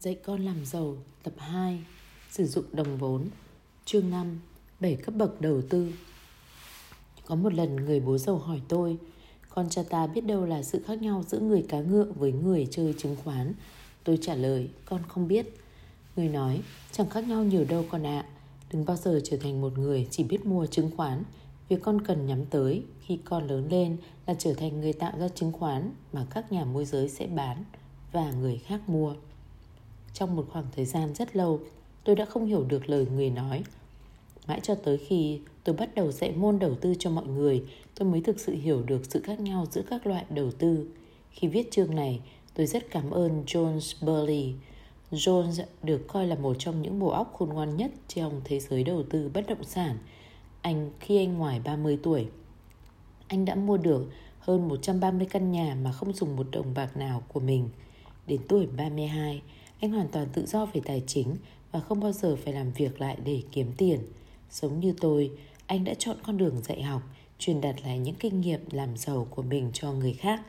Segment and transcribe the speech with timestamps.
[0.00, 1.78] Dạy con làm giàu, tập 2
[2.30, 3.28] Sử dụng đồng vốn.
[3.84, 4.40] Chương 5
[4.80, 5.92] 7 cấp bậc đầu tư.
[7.26, 8.98] Có một lần người bố giàu hỏi tôi,
[9.48, 12.68] Con cha ta biết đâu là sự khác nhau giữa người cá ngựa với người
[12.70, 13.52] chơi chứng khoán?
[14.04, 15.46] Tôi trả lời, con không biết.
[16.16, 16.60] Người nói,
[16.92, 18.20] chẳng khác nhau nhiều đâu con ạ.
[18.20, 18.28] À.
[18.72, 21.22] Đừng bao giờ trở thành một người chỉ biết mua chứng khoán.
[21.68, 25.28] Việc con cần nhắm tới khi con lớn lên là trở thành người tạo ra
[25.28, 27.64] chứng khoán mà các nhà môi giới sẽ bán
[28.12, 29.14] và người khác mua.
[30.18, 31.60] Trong một khoảng thời gian rất lâu,
[32.04, 33.62] tôi đã không hiểu được lời người nói.
[34.46, 37.62] Mãi cho tới khi tôi bắt đầu dạy môn đầu tư cho mọi người,
[37.94, 40.88] tôi mới thực sự hiểu được sự khác nhau giữa các loại đầu tư.
[41.30, 42.20] Khi viết chương này,
[42.54, 44.54] tôi rất cảm ơn Jones Burley.
[45.12, 48.84] Jones được coi là một trong những bộ óc khôn ngoan nhất trong thế giới
[48.84, 49.98] đầu tư bất động sản.
[50.62, 52.26] Anh khi anh ngoài 30 tuổi,
[53.28, 54.06] anh đã mua được
[54.38, 57.68] hơn 130 căn nhà mà không dùng một đồng bạc nào của mình.
[58.26, 59.42] Đến tuổi 32,
[59.80, 61.36] anh hoàn toàn tự do về tài chính
[61.72, 63.98] và không bao giờ phải làm việc lại để kiếm tiền.
[64.50, 65.30] Giống như tôi,
[65.66, 67.02] anh đã chọn con đường dạy học,
[67.38, 70.42] truyền đạt lại những kinh nghiệm làm giàu của mình cho người khác.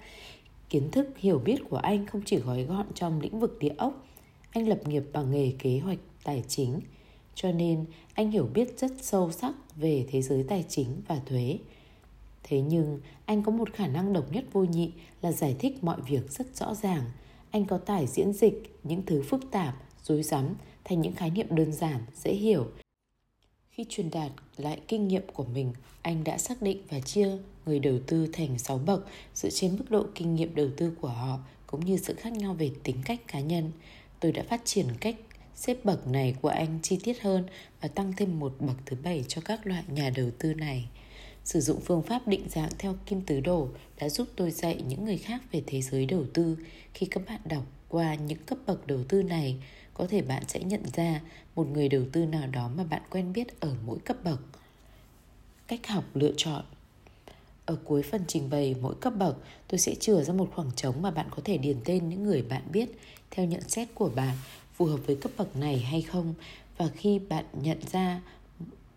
[0.69, 4.07] Kiến thức, hiểu biết của anh không chỉ gói gọn trong lĩnh vực địa ốc,
[4.51, 6.79] anh lập nghiệp bằng nghề kế hoạch tài chính.
[7.35, 11.57] Cho nên anh hiểu biết rất sâu sắc về thế giới tài chính và thuế.
[12.43, 14.91] Thế nhưng anh có một khả năng độc nhất vô nhị
[15.21, 17.03] là giải thích mọi việc rất rõ ràng–
[17.51, 21.47] anh có tài diễn dịch những thứ phức tạp, rối rắm thành những khái niệm
[21.49, 22.67] đơn giản, dễ hiểu.
[23.69, 27.79] Khi truyền đạt lại kinh nghiệm của mình, anh đã xác định và chia người
[27.79, 31.39] đầu tư thành 6 bậc dựa trên mức độ kinh nghiệm đầu tư của họ
[31.67, 33.71] cũng như sự khác nhau về tính cách cá nhân.
[34.19, 35.15] Tôi đã phát triển cách
[35.55, 37.45] xếp bậc này của anh chi tiết hơn
[37.81, 40.89] và tăng thêm một bậc thứ bảy cho các loại nhà đầu tư này.
[41.47, 43.67] Sử dụng phương pháp định dạng theo kim tứ đồ
[43.99, 46.57] đã giúp tôi dạy những người khác về thế giới đầu tư.
[46.93, 49.57] Khi các bạn đọc qua những cấp bậc đầu tư này,
[49.93, 51.21] có thể bạn sẽ nhận ra
[51.55, 54.41] một người đầu tư nào đó mà bạn quen biết ở mỗi cấp bậc.
[55.67, 56.63] Cách học lựa chọn
[57.65, 59.37] ở cuối phần trình bày mỗi cấp bậc,
[59.67, 62.41] tôi sẽ chừa ra một khoảng trống mà bạn có thể điền tên những người
[62.41, 62.89] bạn biết
[63.31, 64.35] theo nhận xét của bạn
[64.73, 66.33] phù hợp với cấp bậc này hay không
[66.77, 68.21] và khi bạn nhận ra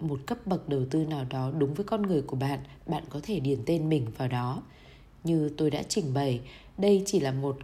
[0.02, 3.20] một cấp bậc đầu tư nào đó đúng với con người của bạn bạn có
[3.22, 4.62] thể điền tên mình vào đó.
[5.24, 6.40] Như tôi đã trình bày,
[6.78, 7.56] đây chỉ là một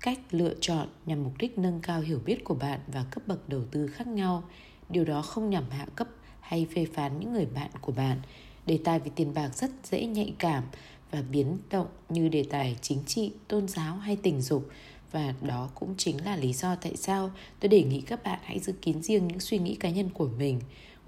[0.00, 3.48] cách lựa chọn nhằm mục đích nâng cao hiểu biết của bạn và cấp bậc
[3.48, 4.42] đầu tư khác nhau.
[4.88, 6.08] Điều đó không nhằm hạ cấp
[6.40, 8.20] hay phê phán những người bạn của bạn.
[8.66, 10.64] Đề tài về tiền bạc rất dễ nhạy cảm
[11.10, 14.68] và biến động như đề tài chính trị, tôn giáo hay tình dục.
[15.12, 17.30] Và đó cũng chính là lý do tại sao
[17.60, 20.28] tôi đề nghị các bạn hãy giữ kín riêng những suy nghĩ cá nhân của
[20.38, 20.60] mình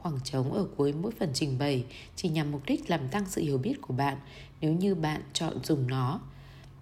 [0.04, 1.84] khoảng trống ở cuối mỗi phần trình bày
[2.16, 4.16] chỉ nhằm mục đích làm tăng sự hiểu biết của bạn
[4.60, 6.20] nếu như bạn chọn dùng nó.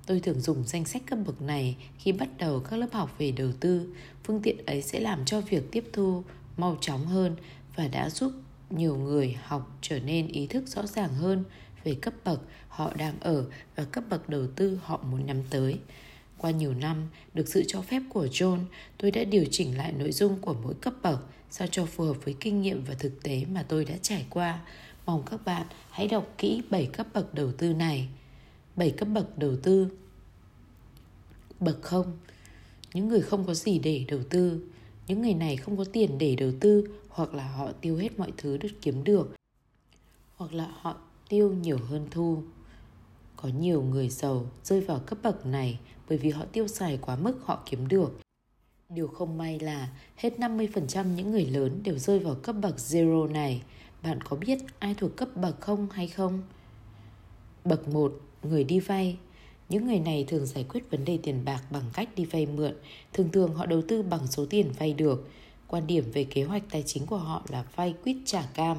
[0.07, 3.33] Tôi thường dùng danh sách cấp bậc này khi bắt đầu các lớp học về
[3.33, 3.95] đầu tư.
[4.25, 6.23] Phương tiện ấy sẽ làm cho việc tiếp thu
[6.57, 7.37] mau chóng hơn
[7.77, 8.33] và đã giúp
[8.71, 11.45] nhiều người học trở nên ý thức rõ ràng hơn
[11.85, 13.45] về cấp bậc họ đang ở
[13.77, 15.79] và cấp bậc đầu tư họ muốn nhắm tới.
[16.39, 18.59] Qua nhiều năm, được sự cho phép của John,
[18.99, 21.21] tôi đã điều chỉnh lại nội dung của mỗi cấp bậc
[21.53, 24.61] sao cho phù hợp với kinh nghiệm và thực tế mà tôi đã trải qua.
[25.07, 28.09] Mong các bạn hãy đọc kỹ 7 cấp bậc đầu tư này.
[28.77, 29.89] 7 cấp bậc đầu tư.
[31.61, 32.19] Bậc không.
[32.95, 34.69] Những người không có gì để đầu tư.
[35.07, 38.33] Những người này không có tiền để đầu tư Hoặc là họ tiêu hết mọi
[38.37, 39.35] thứ được kiếm được.
[40.37, 40.97] Hoặc là họ
[41.29, 42.43] tiêu nhiều hơn thu.
[43.37, 47.17] Có nhiều người giàu rơi vào cấp bậc này Bởi vì họ tiêu xài quá
[47.17, 48.22] mức họ kiếm được.
[48.95, 53.33] Điều không may là hết 50% những người lớn đều rơi vào cấp bậc zero
[53.33, 53.63] này.
[54.03, 56.43] Bạn có biết ai thuộc cấp bậc không hay không?
[57.65, 59.17] Bậc 1, người đi vay.
[59.69, 62.75] Những người này thường giải quyết vấn đề tiền bạc bằng cách đi vay mượn.
[63.13, 65.29] Thường thường họ đầu tư bằng số tiền vay được.
[65.69, 68.77] Quan điểm về kế hoạch tài chính của họ là vay quýt trả cam.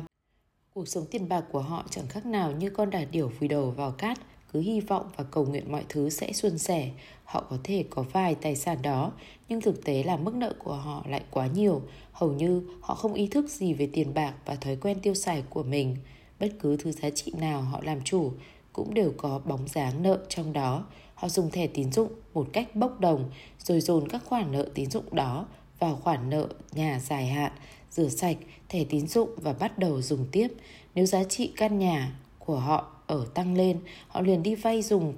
[0.74, 3.72] Cuộc sống tiền bạc của họ chẳng khác nào như con đà điểu vùi đầu
[3.72, 4.20] vào cát–
[4.54, 6.90] cứ hy vọng và cầu nguyện mọi thứ sẽ suôn sẻ.
[7.24, 9.12] Họ có thể có vài tài sản đó,
[9.50, 11.82] nhưng thực tế là mức nợ của họ lại quá nhiều.
[12.12, 15.44] Hầu như họ không ý thức gì về tiền bạc và thói quen tiêu xài
[15.50, 15.98] của mình.
[16.40, 18.32] Bất cứ thứ giá trị nào họ làm chủ
[18.74, 20.86] cũng đều có bóng dáng nợ trong đó.
[21.16, 23.30] Họ dùng thẻ tín dụng một cách bốc đồng
[23.60, 25.48] rồi dồn các khoản nợ tín dụng đó
[25.80, 27.52] vào khoản nợ nhà dài hạn,
[27.92, 28.38] rửa sạch
[28.70, 30.48] thẻ tín dụng và bắt đầu dùng tiếp.
[30.96, 35.14] Nếu giá trị căn nhà của họ ở tăng lên, họ liền đi vay dùng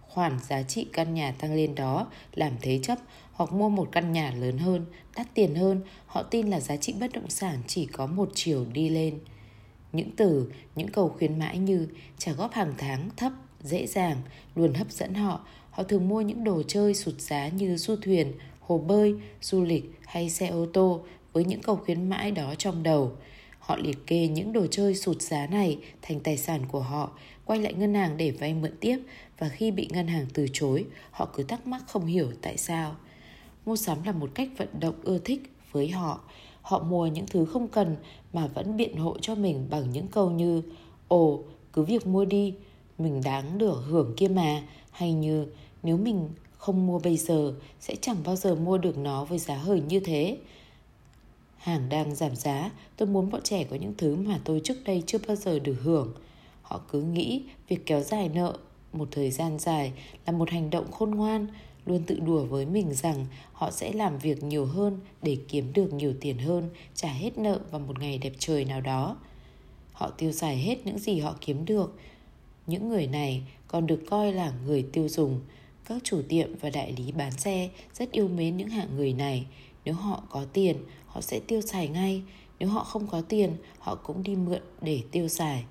[0.00, 2.98] khoản giá trị căn nhà tăng lên đó làm thế chấp
[3.32, 4.86] hoặc mua một căn nhà lớn hơn,
[5.16, 8.66] đắt tiền hơn, họ tin là giá trị bất động sản chỉ có một chiều
[8.72, 9.18] đi lên.
[9.92, 11.88] Những từ, những câu khuyến mãi như
[12.18, 14.16] trả góp hàng tháng thấp, dễ dàng,
[14.54, 15.40] luôn hấp dẫn họ.
[15.70, 19.92] Họ thường mua những đồ chơi sụt giá như du thuyền, hồ bơi, du lịch
[20.06, 23.12] hay xe ô tô với những câu khuyến mãi đó trong đầu.
[23.68, 27.10] Họ liệt kê những đồ chơi sụt giá này thành tài sản của họ,
[27.44, 28.98] quay lại ngân hàng để vay mượn tiếp
[29.38, 32.96] và khi bị ngân hàng từ chối, họ cứ thắc mắc không hiểu tại sao.
[33.66, 35.42] Mua sắm là một cách vận động ưa thích
[35.72, 36.20] với họ.
[36.62, 37.96] Họ mua những thứ không cần
[38.32, 40.62] mà vẫn biện hộ cho mình bằng những câu như
[41.08, 41.42] Ồ,
[41.72, 42.54] cứ việc mua đi,
[42.98, 44.62] mình đáng được hưởng kia mà.
[44.90, 45.46] Hay như
[45.82, 49.54] nếu mình không mua bây giờ sẽ chẳng bao giờ mua được nó với giá
[49.54, 50.38] hời như thế.
[51.68, 55.02] Hàng đang giảm giá, tôi muốn bọn trẻ có những thứ mà tôi trước đây
[55.06, 56.14] chưa bao giờ được hưởng.
[56.62, 58.56] Họ cứ nghĩ việc kéo dài nợ
[58.92, 59.92] một thời gian dài
[60.26, 61.46] là một hành động khôn ngoan,
[61.86, 65.92] luôn tự đùa với mình rằng họ sẽ làm việc nhiều hơn để kiếm được
[65.92, 69.16] nhiều tiền hơn, trả hết nợ vào một ngày đẹp trời nào đó.
[69.92, 71.98] Họ tiêu xài hết những gì họ kiếm được.
[72.66, 75.40] Những người này còn được coi là người tiêu dùng.
[75.84, 79.46] Các chủ tiệm và đại lý bán xe rất yêu mến những hạng người này.
[79.84, 80.76] Nếu họ có tiền,
[81.18, 82.22] họ sẽ tiêu xài ngay.
[82.58, 85.64] Nếu họ không có tiền, họ cũng đi mượn để tiêu xài.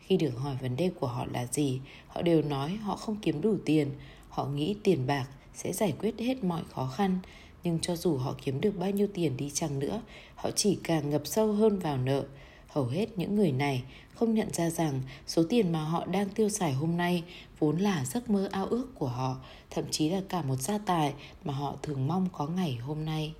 [0.00, 3.40] Khi được hỏi vấn đề của họ là gì, họ đều nói họ không kiếm
[3.40, 3.90] đủ tiền.
[4.28, 7.18] Họ nghĩ tiền bạc sẽ giải quyết hết mọi khó khăn.
[7.64, 10.02] Nhưng cho dù họ kiếm được bao nhiêu tiền đi chăng nữa,
[10.34, 12.24] họ chỉ càng ngập sâu hơn vào nợ.
[12.68, 13.82] Hầu hết những người này
[14.14, 17.22] không nhận ra rằng số tiền mà họ đang tiêu xài hôm nay
[17.58, 19.36] vốn là giấc mơ ao ước của họ,
[19.70, 21.14] thậm chí là cả một gia tài
[21.44, 23.34] mà họ thường mong có ngày hôm nay.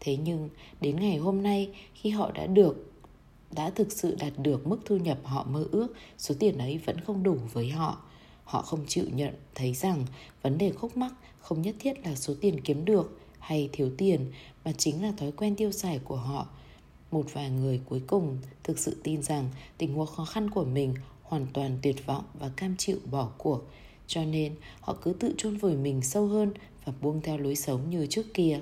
[0.00, 0.48] Thế nhưng
[0.80, 2.90] đến ngày hôm nay khi họ đã được
[3.54, 5.88] đã thực sự đạt được mức thu nhập họ mơ ước,
[6.18, 7.98] số tiền ấy vẫn không đủ với họ.
[8.44, 10.06] Họ không chịu nhận thấy rằng
[10.42, 14.32] vấn đề khúc mắc không nhất thiết là số tiền kiếm được hay thiếu tiền
[14.64, 16.46] mà chính là thói quen tiêu xài của họ.
[17.10, 20.94] Một vài người cuối cùng thực sự tin rằng tình huống khó khăn của mình
[21.22, 23.62] hoàn toàn tuyệt vọng và cam chịu bỏ cuộc.
[24.06, 26.52] Cho nên họ cứ tự chôn vùi mình sâu hơn
[26.84, 28.60] và buông theo lối sống như trước kia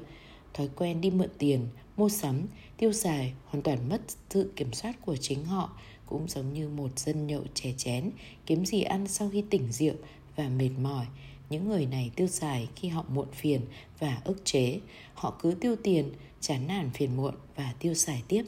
[0.55, 1.67] thói quen đi mượn tiền,
[1.97, 2.47] mua sắm,
[2.77, 4.01] tiêu xài, hoàn toàn mất
[4.31, 5.71] sự kiểm soát của chính họ.
[6.07, 8.11] Cũng giống như một dân nhậu chè chén,
[8.47, 9.95] kiếm gì ăn sau khi tỉnh rượu
[10.37, 11.07] và mệt mỏi.
[11.51, 13.61] Những người này tiêu xài khi họ muộn phiền
[13.99, 14.81] và ức chế.
[15.15, 18.45] Họ cứ tiêu tiền, chán nản phiền muộn và tiêu xài tiếp.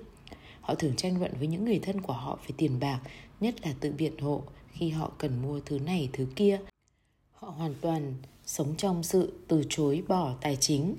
[0.60, 3.00] Họ thường tranh luận với những người thân của họ về tiền bạc,
[3.40, 4.42] nhất là tự biện hộ,
[4.72, 6.60] khi họ cần mua thứ này, thứ kia.
[7.32, 8.14] Họ hoàn toàn
[8.46, 10.96] sống trong sự từ chối bỏ tài chính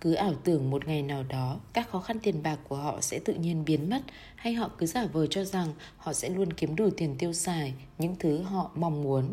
[0.00, 3.18] cứ ảo tưởng một ngày nào đó, các khó khăn tiền bạc của họ sẽ
[3.18, 4.00] tự nhiên biến mất,
[4.36, 7.74] hay họ cứ giả vờ cho rằng họ sẽ luôn kiếm đủ tiền tiêu xài
[7.98, 9.32] những thứ họ mong muốn.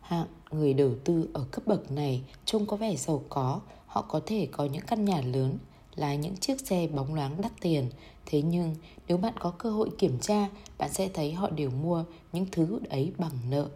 [0.00, 4.20] Hạng người đầu tư ở cấp bậc này trông có vẻ giàu có, họ có
[4.26, 5.58] thể có những căn nhà lớn,
[5.94, 7.90] lái những chiếc xe bóng loáng đắt tiền.
[8.26, 8.74] Thế nhưng,
[9.08, 10.48] nếu bạn có cơ hội kiểm tra,
[10.78, 13.68] bạn sẽ thấy họ đều mua những thứ ấy bằng nợ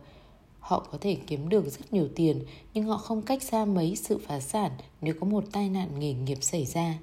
[0.70, 2.42] họ có thể kiếm được rất nhiều tiền
[2.74, 4.70] nhưng họ không cách xa mấy sự phá sản
[5.00, 6.98] nếu có một tai nạn nghề nghiệp xảy ra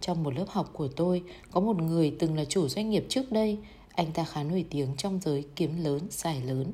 [0.00, 3.32] trong một lớp học của tôi có một người từng là chủ doanh nghiệp trước
[3.32, 3.58] đây
[3.94, 6.72] anh ta khá nổi tiếng trong giới kiếm lớn xài lớn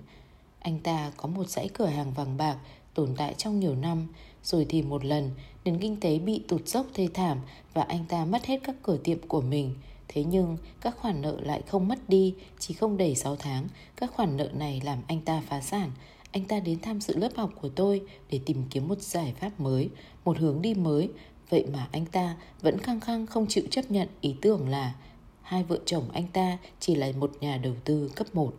[0.60, 2.56] anh ta có một dãy cửa hàng vàng bạc
[2.94, 4.06] tồn tại trong nhiều năm,
[4.42, 5.30] rồi thì một lần
[5.64, 7.38] nền kinh tế bị tụt dốc thê thảm
[7.74, 9.74] và anh ta mất hết các cửa tiệm của mình.
[10.08, 14.12] Thế nhưng các khoản nợ lại không mất đi, chỉ không đầy 6 tháng, các
[14.14, 15.90] khoản nợ này làm anh ta phá sản.
[16.32, 19.60] Anh ta đến tham dự lớp học của tôi để tìm kiếm một giải pháp
[19.60, 19.88] mới,
[20.24, 21.08] một hướng đi mới.
[21.48, 24.94] Vậy mà anh ta vẫn khăng khăng không chịu chấp nhận ý tưởng là
[25.42, 28.54] hai vợ chồng anh ta chỉ là một nhà đầu tư cấp 1.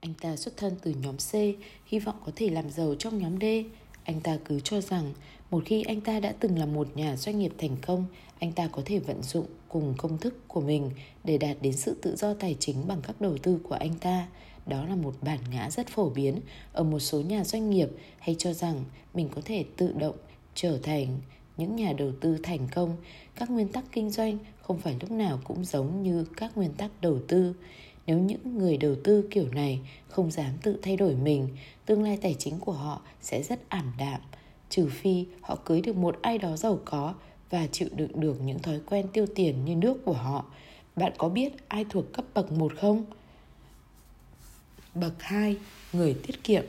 [0.00, 1.32] Anh ta xuất thân từ nhóm C,
[1.86, 3.44] hy vọng có thể làm giàu trong nhóm D.
[4.04, 5.12] Anh ta cứ cho rằng
[5.50, 8.06] một khi anh ta đã từng là một nhà doanh nghiệp thành công,
[8.38, 10.90] anh ta có thể vận dụng cùng công thức của mình
[11.24, 14.26] để đạt đến sự tự do tài chính bằng các đầu tư của anh ta.
[14.66, 16.40] Đó là một bản ngã rất phổ biến
[16.72, 17.88] ở một số nhà doanh nghiệp
[18.18, 20.16] hay cho rằng mình có thể tự động
[20.54, 21.18] trở thành
[21.56, 22.96] những nhà đầu tư thành công.
[23.34, 26.90] Các nguyên tắc kinh doanh không phải lúc nào cũng giống như các nguyên tắc
[27.00, 27.54] đầu tư
[28.06, 31.48] nếu những người đầu tư kiểu này không dám tự thay đổi mình,
[31.86, 34.20] tương lai tài chính của họ sẽ rất ảm đạm,
[34.70, 37.14] trừ phi họ cưới được một ai đó giàu có
[37.50, 40.44] và chịu đựng được những thói quen tiêu tiền như nước của họ
[40.96, 43.04] bạn có biết ai thuộc cấp bậc 1 không?
[44.94, 45.56] Bậc 2,
[45.92, 46.64] người tiết kiệm.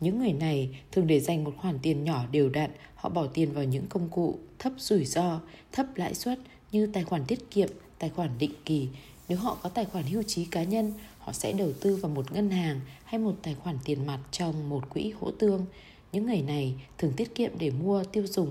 [0.00, 3.52] Những người này thường để dành một khoản tiền nhỏ đều đặn, họ bỏ tiền
[3.52, 5.40] vào những công cụ thấp rủi ro,
[5.72, 6.38] thấp lãi suất
[6.72, 8.88] như tài khoản tiết kiệm, tài khoản định kỳ
[9.28, 12.32] nếu họ có tài khoản hưu trí cá nhân, họ sẽ đầu tư vào một
[12.32, 15.66] ngân hàng hay một tài khoản tiền mặt trong một quỹ hỗ tương.
[16.12, 18.50] Những người này thường tiết kiệm để mua tiêu dùng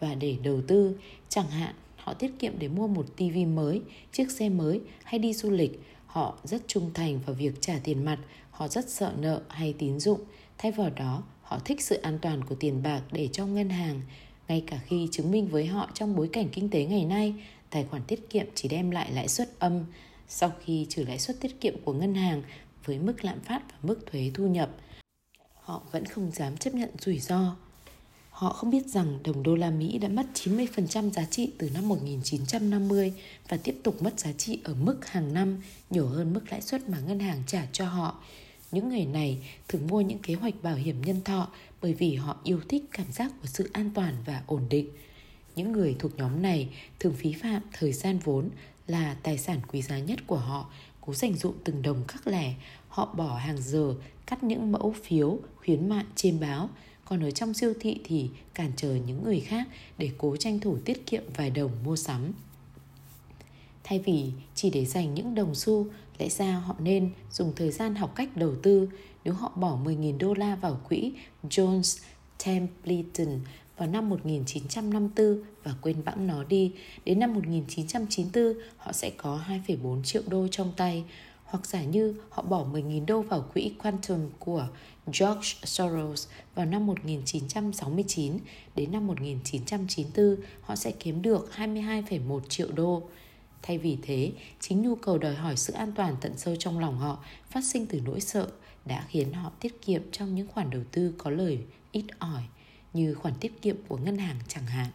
[0.00, 0.98] và để đầu tư.
[1.28, 5.32] Chẳng hạn, họ tiết kiệm để mua một tivi mới, chiếc xe mới hay đi
[5.32, 5.82] du lịch.
[6.18, 8.18] Họ rất trung thành vào việc trả tiền mặt,
[8.50, 10.20] họ rất sợ nợ hay tín dụng.
[10.58, 14.00] Thay vào đó, họ thích sự an toàn của tiền bạc để trong ngân hàng
[14.48, 17.34] ngay cả khi chứng minh với họ trong bối cảnh kinh tế ngày nay,
[17.70, 19.84] tài khoản tiết kiệm chỉ đem lại lãi suất âm
[20.28, 22.42] sau khi trừ lãi suất tiết kiệm của ngân hàng
[22.84, 24.70] với mức lạm phát và mức thuế thu nhập.
[25.54, 27.56] Họ vẫn không dám chấp nhận rủi ro.
[28.38, 31.88] Họ không biết rằng đồng đô la Mỹ đã mất 90% giá trị từ năm
[31.88, 33.12] 1950
[33.48, 36.88] và tiếp tục mất giá trị ở mức hàng năm nhiều hơn mức lãi suất
[36.88, 38.20] mà ngân hàng trả cho họ.
[38.70, 41.48] Những người này thường mua những kế hoạch bảo hiểm nhân thọ
[41.82, 44.88] bởi vì họ yêu thích cảm giác của sự an toàn và ổn định.
[45.56, 46.68] Những người thuộc nhóm này
[46.98, 48.48] thường phí phạm thời gian vốn
[48.86, 52.54] là tài sản quý giá nhất của họ, cố dành dụm từng đồng khắc lẻ.
[52.88, 53.94] Họ bỏ hàng giờ
[54.26, 56.70] cắt những mẫu phiếu khuyến mại trên báo,
[57.08, 60.78] còn ở trong siêu thị thì cản trở những người khác để cố tranh thủ
[60.84, 62.32] tiết kiệm vài đồng mua sắm.
[63.84, 65.86] Thay vì chỉ để dành những đồng xu,
[66.18, 68.88] lẽ ra họ nên dùng thời gian học cách đầu tư.
[69.24, 71.12] Nếu họ bỏ 10.000 đô la vào quỹ
[71.50, 72.02] Jones
[72.44, 73.40] Templeton
[73.76, 76.72] vào năm 1954 và quên bẵng nó đi,
[77.04, 81.04] đến năm 1994 họ sẽ có 2,4 triệu đô trong tay.
[81.44, 84.68] Hoặc giả như họ bỏ 10.000 đô vào quỹ Quantum của
[85.20, 88.38] George Soros vào năm 1969
[88.74, 93.02] đến năm 1994 họ sẽ kiếm được 22,1 triệu đô.
[93.62, 96.98] Thay vì thế, chính nhu cầu đòi hỏi sự an toàn tận sâu trong lòng
[96.98, 98.48] họ phát sinh từ nỗi sợ
[98.84, 101.58] đã khiến họ tiết kiệm trong những khoản đầu tư có lời
[101.92, 102.42] ít ỏi
[102.92, 104.90] như khoản tiết kiệm của ngân hàng chẳng hạn.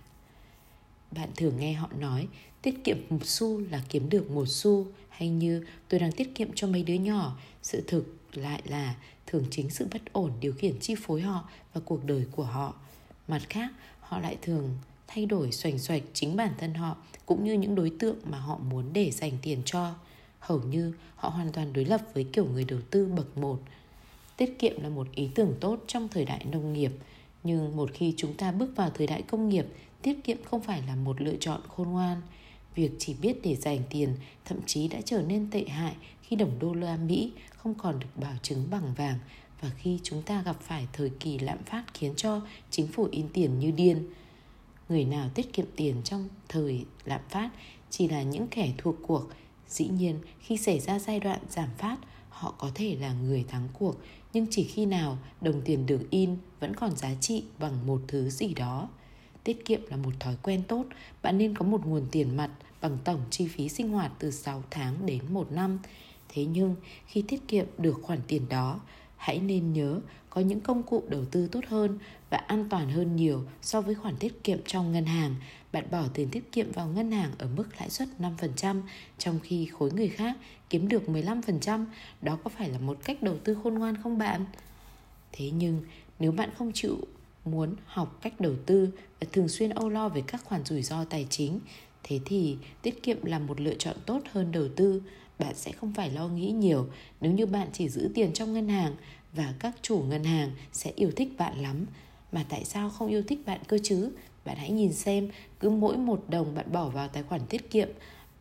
[1.11, 2.27] Bạn thường nghe họ nói
[2.61, 6.47] tiết kiệm một xu là kiếm được một xu hay như tôi đang tiết kiệm
[6.55, 7.37] cho mấy đứa nhỏ.
[7.61, 8.95] Sự thực lại là
[9.27, 12.73] thường chính sự bất ổn điều khiển chi phối họ và cuộc đời của họ.
[13.27, 14.69] Mặt khác, họ lại thường
[15.07, 18.57] thay đổi xoành xoạch chính bản thân họ cũng như những đối tượng mà họ
[18.57, 19.95] muốn để dành tiền cho.
[20.39, 23.59] Hầu như họ hoàn toàn đối lập với kiểu người đầu tư bậc một.
[24.37, 26.91] Tiết kiệm là một ý tưởng tốt trong thời đại nông nghiệp,
[27.43, 29.65] nhưng một khi chúng ta bước vào thời đại công nghiệp,
[30.01, 32.21] tiết kiệm không phải là một lựa chọn khôn ngoan.
[32.75, 36.59] Việc chỉ biết để dành tiền thậm chí đã trở nên tệ hại khi đồng
[36.59, 37.31] đô la Mỹ
[37.63, 39.19] không còn được bảo chứng bằng vàng.
[39.61, 43.27] Và khi chúng ta gặp phải thời kỳ lạm phát khiến cho chính phủ in
[43.33, 44.05] tiền như điên,
[44.89, 47.49] người nào tiết kiệm tiền trong thời lạm phát
[47.89, 49.29] chỉ là những kẻ thuộc cuộc.
[49.67, 51.97] Dĩ nhiên, khi xảy ra giai đoạn giảm phát,
[52.29, 53.95] họ có thể là người thắng cuộc,
[54.33, 58.29] nhưng chỉ khi nào đồng tiền được in vẫn còn giá trị bằng một thứ
[58.29, 58.89] gì đó.
[59.43, 60.85] Tiết kiệm là một thói quen tốt,
[61.21, 62.49] bạn nên có một nguồn tiền mặt
[62.81, 65.79] bằng tổng chi phí sinh hoạt từ 6 tháng đến 1 năm
[66.33, 66.75] thế nhưng
[67.07, 68.79] khi tiết kiệm được khoản tiền đó
[69.17, 69.99] hãy nên nhớ
[70.29, 71.99] có những công cụ đầu tư tốt hơn
[72.29, 75.35] và an toàn hơn nhiều so với khoản tiết kiệm trong ngân hàng.
[75.71, 78.81] Bạn bỏ tiền tiết kiệm vào ngân hàng ở mức lãi suất 5%
[79.17, 80.37] trong khi khối người khác
[80.69, 81.85] kiếm được 15%,
[82.21, 84.45] đó có phải là một cách đầu tư khôn ngoan không bạn?
[85.31, 85.81] Thế nhưng
[86.19, 86.97] nếu bạn không chịu
[87.45, 91.03] muốn học cách đầu tư và thường xuyên âu lo về các khoản rủi ro
[91.03, 91.59] tài chính,
[92.03, 95.01] thế thì tiết kiệm là một lựa chọn tốt hơn đầu tư
[95.39, 96.87] bạn sẽ không phải lo nghĩ nhiều
[97.21, 98.95] nếu như bạn chỉ giữ tiền trong ngân hàng
[99.33, 101.85] và các chủ ngân hàng sẽ yêu thích bạn lắm
[102.31, 104.11] mà tại sao không yêu thích bạn cơ chứ
[104.45, 107.89] bạn hãy nhìn xem, cứ mỗi một đồng bạn bỏ vào tài khoản tiết kiệm,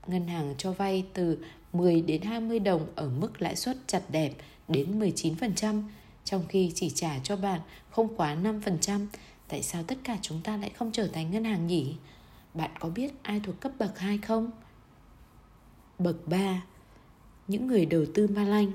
[0.07, 1.39] ngân hàng cho vay từ
[1.73, 4.33] 10 đến 20 đồng ở mức lãi suất chặt đẹp
[4.69, 5.83] đến 19%
[6.25, 9.07] trong khi chỉ trả cho bạn không quá 5%.
[9.49, 11.95] Tại sao tất cả chúng ta lại không trở thành ngân hàng nhỉ?
[12.55, 14.51] Bạn có biết ai thuộc cấp bậc 2 không?
[15.99, 16.63] Bậc 3
[17.53, 18.73] những người đầu tư ma lanh.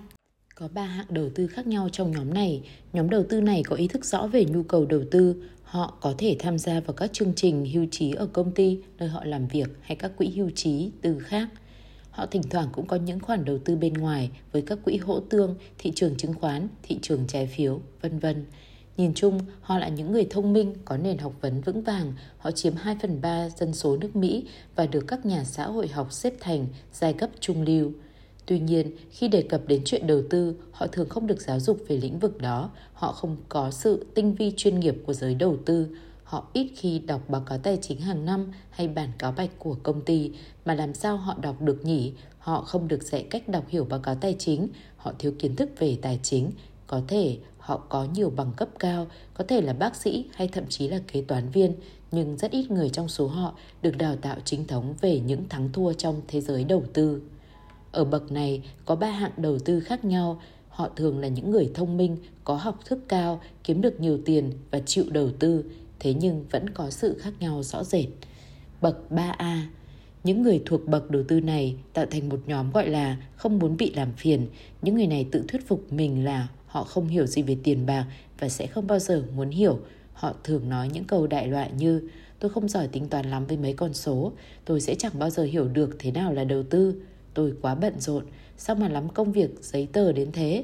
[0.55, 2.62] Có ba hạng đầu tư khác nhau trong nhóm này.
[2.93, 5.43] Nhóm đầu tư này có ý thức rõ về nhu cầu đầu tư.
[5.63, 9.10] Họ có thể tham gia vào các chương trình hưu trí ở công ty nơi
[9.10, 11.48] họ làm việc hay các quỹ hưu trí từ khác.
[12.12, 15.19] Họ thỉnh thoảng cũng có những khoản đầu tư bên ngoài với các quỹ hỗ
[15.19, 18.46] tương, thị trường chứng khoán, thị trường trái phiếu, vân vân.
[18.98, 22.13] Nhìn chung, họ là những người thông minh, có nền học vấn vững vàng.
[22.38, 25.88] Họ chiếm 2 phần 3 dân số nước Mỹ và được các nhà xã hội
[25.88, 27.91] học xếp thành giai cấp trung lưu.
[28.48, 31.80] Tuy nhiên, khi đề cập đến chuyện đầu tư, họ thường không được giáo dục
[31.88, 35.58] về lĩnh vực đó, họ không có sự tinh vi chuyên nghiệp của giới đầu
[35.66, 35.88] tư,
[36.24, 39.75] họ ít khi đọc báo cáo tài chính hàng năm hay bản cáo bạch của
[39.84, 40.32] công ty,
[40.66, 42.13] mà làm sao họ đọc được nhỉ?
[42.39, 45.70] Họ không được dạy cách đọc hiểu báo cáo tài chính, họ thiếu kiến thức
[45.80, 46.51] về tài chính,
[46.88, 50.63] có thể họ có nhiều bằng cấp cao, có thể là bác sĩ hay thậm
[50.70, 51.74] chí là kế toán viên,
[52.12, 55.70] nhưng rất ít người trong số họ được đào tạo chính thống về những thắng
[55.74, 57.22] thua trong thế giới đầu tư.
[57.98, 60.42] Ở bậc này có ba hạng đầu tư khác nhau.
[60.70, 64.51] Họ thường là những người thông minh, có học thức cao, kiếm được nhiều tiền
[64.72, 65.63] và chịu đầu tư,
[66.00, 68.06] thế nhưng vẫn có sự khác nhau rõ rệt.
[68.82, 69.62] Bậc 3A
[70.24, 73.77] những người thuộc bậc đầu tư này tạo thành một nhóm gọi là không muốn
[73.77, 74.48] bị làm phiền.
[74.82, 78.06] Những người này tự thuyết phục mình là họ không hiểu gì về tiền bạc
[78.39, 79.80] và sẽ không bao giờ muốn hiểu.
[80.13, 83.58] Họ thường nói những câu đại loại như Tôi không giỏi tính toán lắm với
[83.58, 84.32] mấy con số,
[84.66, 86.96] tôi sẽ chẳng bao giờ hiểu được thế nào là đầu tư.
[87.38, 88.25] Tôi quá bận rộn,
[88.58, 90.63] sao mà lắm công việc, giấy tờ đến thế?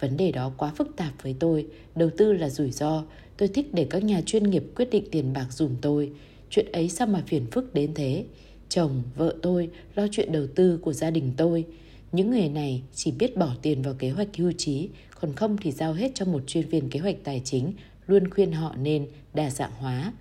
[0.00, 1.66] Vấn đề đó quá phức tạp với tôi,
[1.96, 3.04] đầu tư là rủi ro,
[3.36, 6.12] tôi thích để các nhà chuyên nghiệp quyết định tiền bạc dùm tôi.
[6.50, 8.24] Chuyện ấy sao mà phiền phức đến thế?
[8.68, 11.64] Chồng, vợ tôi lo chuyện đầu tư của gia đình tôi.
[12.12, 14.88] Những người này chỉ biết bỏ tiền vào kế hoạch hưu trí,
[15.20, 17.72] còn không thì giao hết cho một chuyên viên kế hoạch tài chính,
[18.06, 20.12] luôn khuyên họ nên đa dạng hóa.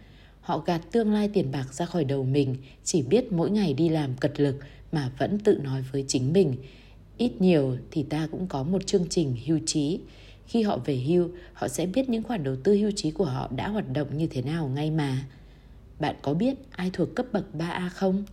[0.42, 3.90] Họ gạt tương lai tiền bạc ra khỏi đầu mình, chỉ biết mỗi ngày đi
[3.90, 4.56] làm cật lực
[4.94, 6.56] mà vẫn tự nói với chính mình.
[7.18, 10.00] Ít nhiều thì ta cũng có một chương trình hưu trí.
[10.48, 13.50] Khi họ về hưu, họ sẽ biết những khoản đầu tư hưu trí của họ
[13.56, 15.28] đã hoạt động như thế nào ngay mà.
[16.00, 18.24] Bạn có biết ai thuộc cấp bậc 3A không?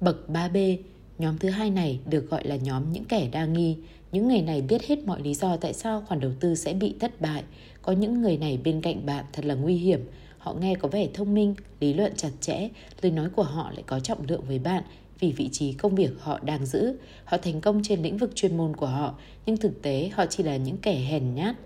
[0.00, 0.76] Bậc 3B,
[1.18, 3.76] nhóm thứ hai này được gọi là nhóm những kẻ đa nghi.
[4.12, 6.94] Những người này biết hết mọi lý do tại sao khoản đầu tư sẽ bị
[7.00, 7.44] thất bại.
[7.82, 10.00] Có những người này bên cạnh bạn thật là nguy hiểm.
[10.40, 12.68] Họ nghe có vẻ thông minh, lý luận chặt chẽ,
[13.02, 14.82] lời nói của họ lại có trọng lượng với bạn
[15.18, 16.96] vì vị trí công việc họ đang giữ.
[17.24, 19.14] Họ thành công trên lĩnh vực chuyên môn của họ,
[19.46, 21.56] nhưng thực tế họ chỉ là những kẻ hèn nhát,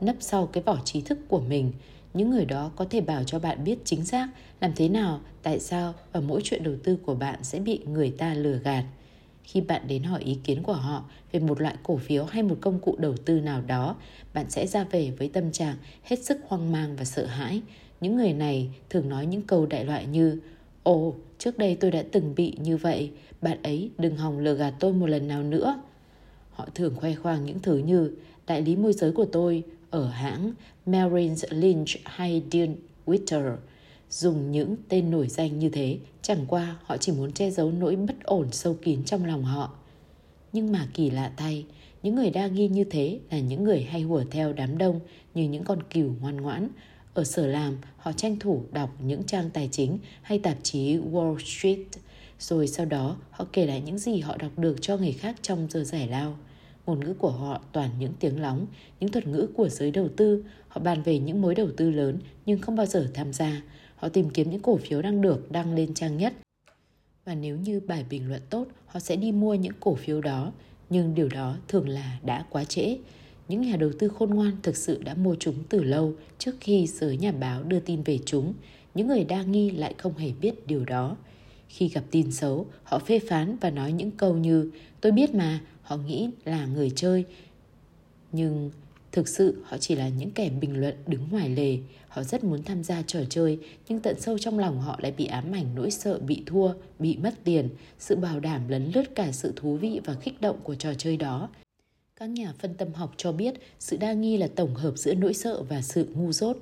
[0.00, 1.72] nấp sau cái vỏ trí thức của mình.
[2.14, 4.28] Những người đó có thể bảo cho bạn biết chính xác
[4.60, 8.10] làm thế nào, tại sao và mỗi chuyện đầu tư của bạn sẽ bị người
[8.10, 8.84] ta lừa gạt.
[9.44, 12.56] Khi bạn đến hỏi ý kiến của họ về một loại cổ phiếu hay một
[12.60, 13.96] công cụ đầu tư nào đó,
[14.34, 17.62] bạn sẽ ra về với tâm trạng hết sức hoang mang và sợ hãi.
[18.02, 20.40] Những người này thường nói những câu đại loại như
[20.82, 23.10] Ồ, trước đây tôi đã từng bị như vậy,
[23.42, 25.82] bạn ấy đừng hòng lừa gạt tôi một lần nào nữa.
[26.50, 28.10] Họ thường khoe khoang những thứ như
[28.46, 30.52] đại lý môi giới của tôi ở hãng
[30.86, 33.56] Merrill Lynch hay Dean Witter–
[34.12, 37.96] Dùng những tên nổi danh như thế, chẳng qua họ chỉ muốn che giấu nỗi
[37.96, 39.74] bất ổn sâu kín trong lòng họ.
[40.52, 41.64] Nhưng mà kỳ lạ thay,
[42.02, 45.00] những người đa nghi như thế là những người hay hùa theo đám đông
[45.34, 46.68] như những con cừu ngoan ngoãn.
[47.14, 51.38] Ở sở làm, họ tranh thủ đọc những trang tài chính hay tạp chí Wall
[51.38, 51.78] Street,
[52.38, 55.66] rồi sau đó họ kể lại những gì họ đọc được cho người khác trong
[55.70, 56.36] giờ giải lao.
[56.86, 58.66] Ngôn ngữ của họ toàn những tiếng lóng,
[59.00, 60.44] những thuật ngữ của giới đầu tư.
[60.68, 63.62] Họ bàn về những mối đầu tư lớn nhưng không bao giờ tham gia.
[63.96, 66.32] Họ tìm kiếm những cổ phiếu đang được đăng lên trang nhất.
[67.24, 70.52] Và nếu như bài bình luận tốt, họ sẽ đi mua những cổ phiếu đó.
[70.90, 72.96] Nhưng điều đó thường là đã quá trễ.
[73.52, 76.86] Những nhà đầu tư khôn ngoan thực sự đã mua chúng từ lâu trước khi
[76.86, 78.54] giới nhà báo đưa tin về chúng.
[78.94, 81.16] Những người đa nghi lại không hề biết điều đó.
[81.68, 85.60] Khi gặp tin xấu, họ phê phán và nói những câu như Tôi biết mà,
[85.82, 87.24] họ nghĩ là người chơi.
[88.32, 88.70] Nhưng
[89.12, 92.62] Thực sự họ chỉ là những kẻ bình luận đứng ngoài lề, họ rất muốn
[92.62, 95.90] tham gia trò chơi, nhưng tận sâu trong lòng họ lại bị ám ảnh nỗi
[95.90, 100.00] sợ bị thua, bị mất tiền, sự bảo đảm lấn lướt cả sự thú vị
[100.04, 101.48] và kích động của trò chơi đó.
[102.22, 105.34] Các nhà phân tâm học cho biết sự đa nghi là tổng hợp giữa nỗi
[105.34, 106.56] sợ và sự ngu dốt.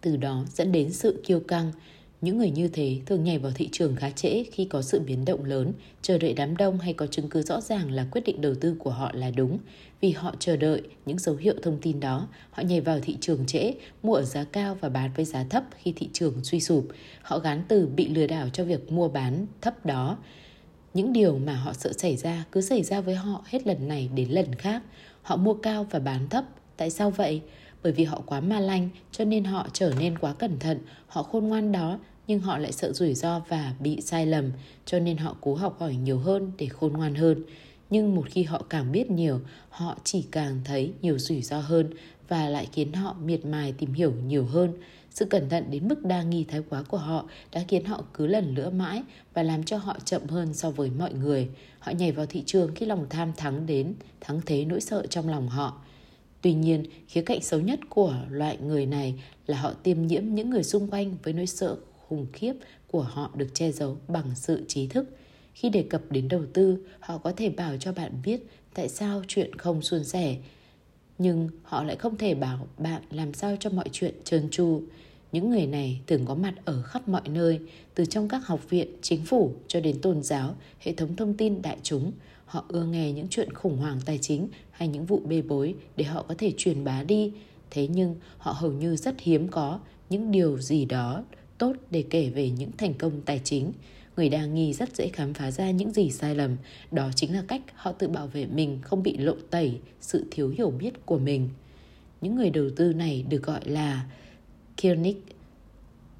[0.00, 1.72] Từ đó dẫn đến sự kiêu căng,
[2.20, 5.24] những người như thế thường nhảy vào thị trường khá trễ khi có sự biến
[5.24, 8.40] động lớn, chờ đợi đám đông hay có chứng cứ rõ ràng là quyết định
[8.40, 9.58] đầu tư của họ là đúng.
[10.00, 13.46] Vì họ chờ đợi những dấu hiệu thông tin đó, họ nhảy vào thị trường
[13.46, 16.88] trễ, mua ở giá cao và bán với giá thấp khi thị trường suy sụp.
[17.22, 20.18] Họ gán từ bị lừa đảo cho việc mua bán thấp đó.
[20.94, 24.10] Những điều mà họ sợ xảy ra cứ xảy ra với họ hết lần này
[24.14, 24.82] đến lần khác.
[25.22, 26.44] Họ mua cao và bán thấp.
[26.76, 27.40] Tại sao vậy?
[27.82, 31.22] Bởi vì họ quá ma lanh cho nên họ trở nên quá cẩn thận, họ
[31.22, 34.52] khôn ngoan đó nhưng họ lại sợ rủi ro và bị sai lầm,
[34.86, 37.44] cho nên họ cố học hỏi nhiều hơn để khôn ngoan hơn.
[37.90, 41.90] Nhưng một khi họ càng biết nhiều, họ chỉ càng thấy nhiều rủi ro hơn
[42.28, 44.72] và lại khiến họ miệt mài tìm hiểu nhiều hơn.
[45.14, 48.26] Sự cẩn thận đến mức đa nghi thái quá của họ đã khiến họ cứ
[48.26, 49.02] lần lữa mãi
[49.34, 51.48] và làm cho họ chậm hơn so với mọi người.
[51.78, 55.28] Họ nhảy vào thị trường khi lòng tham thắng đến, thắng thế nỗi sợ trong
[55.28, 55.82] lòng họ.
[56.40, 60.50] Tuy nhiên, khía cạnh xấu nhất của loại người này là họ tiêm nhiễm những
[60.50, 61.76] người xung quanh với nỗi sợ
[62.08, 62.52] khủng khiếp
[62.90, 65.16] của họ được che giấu bằng sự trí thức.
[65.54, 69.22] Khi đề cập đến đầu tư, họ có thể bảo cho bạn biết tại sao
[69.28, 70.36] chuyện không suôn sẻ,
[71.22, 74.82] nhưng họ lại không thể bảo bạn làm sao cho mọi chuyện trơn tru.
[75.32, 77.60] Những người này thường có mặt ở khắp mọi nơi,
[77.94, 81.62] từ trong các học viện, chính phủ cho đến tôn giáo, hệ thống thông tin
[81.62, 82.12] đại chúng.
[82.46, 86.04] Họ ưa nghe những chuyện khủng hoảng tài chính hay những vụ bê bối để
[86.04, 87.32] họ có thể truyền bá đi.
[87.70, 89.80] Thế nhưng họ hầu như rất hiếm có
[90.10, 91.24] những điều gì đó
[91.58, 93.72] tốt để kể về những thành công tài chính.
[94.16, 96.56] Người đa nghi rất dễ khám phá ra những gì sai lầm.
[96.90, 100.48] Đó chính là cách họ tự bảo vệ mình không bị lộ tẩy sự thiếu
[100.48, 101.48] hiểu biết của mình.
[102.20, 104.06] Những người đầu tư này được gọi là
[104.76, 105.24] kiernik.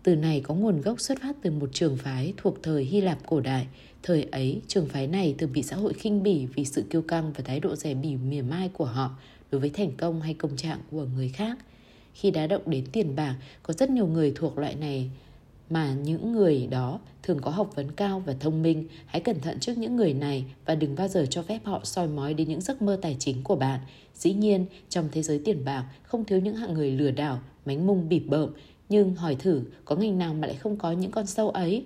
[0.02, 3.18] Từ này có nguồn gốc xuất phát từ một trường phái thuộc thời Hy Lạp
[3.26, 3.66] cổ đại.
[4.02, 7.32] Thời ấy, trường phái này thường bị xã hội khinh bỉ vì sự kiêu căng
[7.32, 9.16] và thái độ rẻ bỉ mỉa mai của họ
[9.50, 11.58] đối với thành công hay công trạng của người khác–
[12.14, 15.10] Khi đá động đến tiền bạc, có rất nhiều người thuộc loại này
[15.72, 18.86] mà những người đó thường có học vấn cao và thông minh.
[19.06, 22.08] Hãy cẩn thận trước những người này và đừng bao giờ cho phép họ soi
[22.08, 23.80] mói đến những giấc mơ tài chính của bạn.
[24.14, 27.86] Dĩ nhiên, trong thế giới tiền bạc không thiếu những hạng người lừa đảo, mánh
[27.86, 28.50] mung bịp bợm,
[28.88, 31.84] nhưng hỏi thử có ngành nào mà lại không có những con sâu ấy?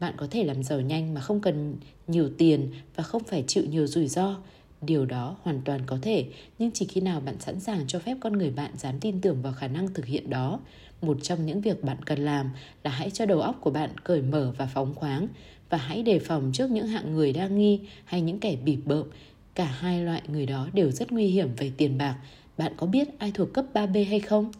[0.00, 3.64] Bạn có thể làm giàu nhanh mà không cần nhiều tiền và không phải chịu
[3.70, 4.36] nhiều rủi ro.
[4.80, 6.26] Điều đó hoàn toàn có thể,
[6.58, 9.42] nhưng chỉ khi nào bạn sẵn sàng cho phép con người bạn dám tin tưởng
[9.42, 10.60] vào khả năng thực hiện đó.
[11.02, 12.50] Một trong những việc bạn cần làm
[12.84, 15.28] là hãy cho đầu óc của bạn cởi mở và phóng khoáng
[15.70, 19.06] và hãy đề phòng trước những hạng người đa nghi hay những kẻ bịp bợm.
[19.54, 22.16] Cả hai loại người đó đều rất nguy hiểm về tiền bạc.
[22.58, 24.52] Bạn có biết ai thuộc cấp 3B hay không?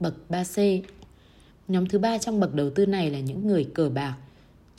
[0.00, 0.82] Bậc 3C
[1.68, 4.16] Nhóm thứ ba trong bậc đầu tư này là những người cờ bạc.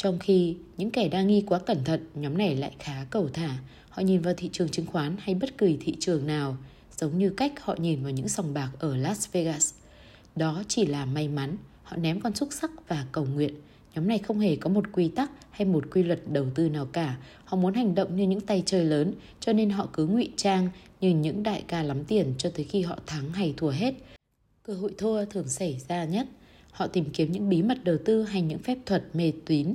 [0.04, 3.58] Trong khi những kẻ đa nghi quá cẩn thận, nhóm này lại khá cầu thả.
[3.90, 6.58] Họ nhìn vào thị trường chứng khoán hay bất kỳ thị trường nào,
[6.98, 9.74] giống như cách họ nhìn vào những sòng bạc ở Las Vegas.
[10.36, 13.54] Đó chỉ là may mắn, họ ném con xúc sắc và cầu nguyện.
[13.96, 16.86] Nhóm này không hề có một quy tắc hay một quy luật đầu tư nào
[16.86, 17.18] cả.
[17.46, 20.70] Họ muốn hành động như những tay chơi lớn, cho nên họ cứ ngụy trang
[21.02, 23.94] như những đại ca lắm tiền cho tới khi họ thắng hay thua hết.
[24.64, 26.28] Cơ hội thua thường xảy ra nhất
[26.72, 29.74] Họ tìm kiếm những bí mật đầu tư hay những phép thuật mê tín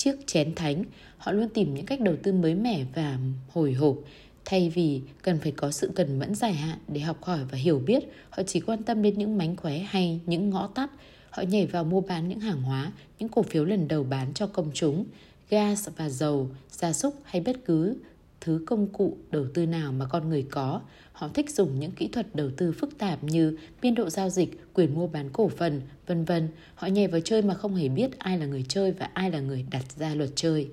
[0.00, 0.84] chiếc chén thánh.
[1.18, 3.18] Họ luôn tìm những cách đầu tư mới mẻ và
[3.52, 3.96] hồi hộp.
[4.44, 7.78] Thay vì cần phải có sự cần mẫn dài hạn để học hỏi và hiểu
[7.78, 10.90] biết, họ chỉ quan tâm đến những mánh khóe hay những ngõ tắt.
[11.30, 14.46] Họ nhảy vào mua bán những hàng hóa, những cổ phiếu lần đầu bán cho
[14.46, 15.04] công chúng,
[15.50, 17.96] gas và dầu, gia súc hay bất cứ
[18.40, 20.80] thứ công cụ đầu tư nào mà con người có.
[21.12, 24.60] Họ thích dùng những kỹ thuật đầu tư phức tạp như biên độ giao dịch,
[24.74, 26.48] quyền mua bán cổ phần, vân vân.
[26.74, 29.40] Họ nhảy vào chơi mà không hề biết ai là người chơi và ai là
[29.40, 30.68] người đặt ra luật chơi.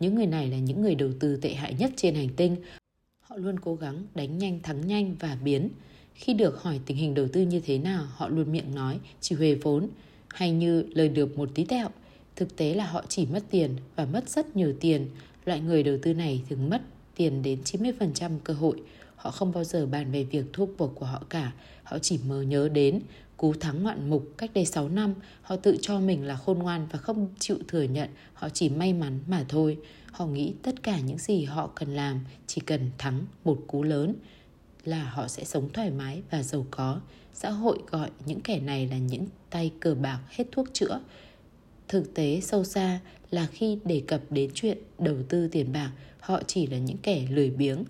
[0.00, 2.56] Những người này là những người đầu tư tệ hại nhất trên hành tinh.
[3.20, 5.68] Họ luôn cố gắng đánh nhanh thắng nhanh và biến.
[6.14, 9.34] Khi được hỏi tình hình đầu tư như thế nào, họ luôn miệng nói chỉ
[9.34, 9.88] huề vốn
[10.28, 11.88] hay như lời được một tí tẹo.
[12.36, 15.08] Thực tế là họ chỉ mất tiền và mất rất nhiều tiền.
[15.44, 16.80] Loại người đầu tư này thường mất
[17.14, 18.82] tiền đến 90% cơ hội.
[19.16, 21.52] Họ không bao giờ bàn về việc thuốc buộc của họ cả.
[21.82, 23.00] Họ chỉ mơ nhớ đến
[23.36, 25.14] cú thắng ngoạn mục cách đây 6 năm.
[25.42, 28.92] Họ tự cho mình là khôn ngoan và không chịu thừa nhận họ chỉ may
[28.92, 29.78] mắn mà thôi.
[30.10, 34.14] Họ nghĩ tất cả những gì họ cần làm chỉ cần thắng một cú lớn
[34.84, 37.00] là họ sẽ sống thoải mái và giàu có.
[37.34, 41.00] Xã hội gọi những kẻ này là những tay cờ bạc hết thuốc chữa.
[41.88, 46.42] Thực tế sâu xa là khi đề cập đến chuyện đầu tư tiền bạc, họ
[46.46, 47.84] chỉ là những kẻ lười biếng.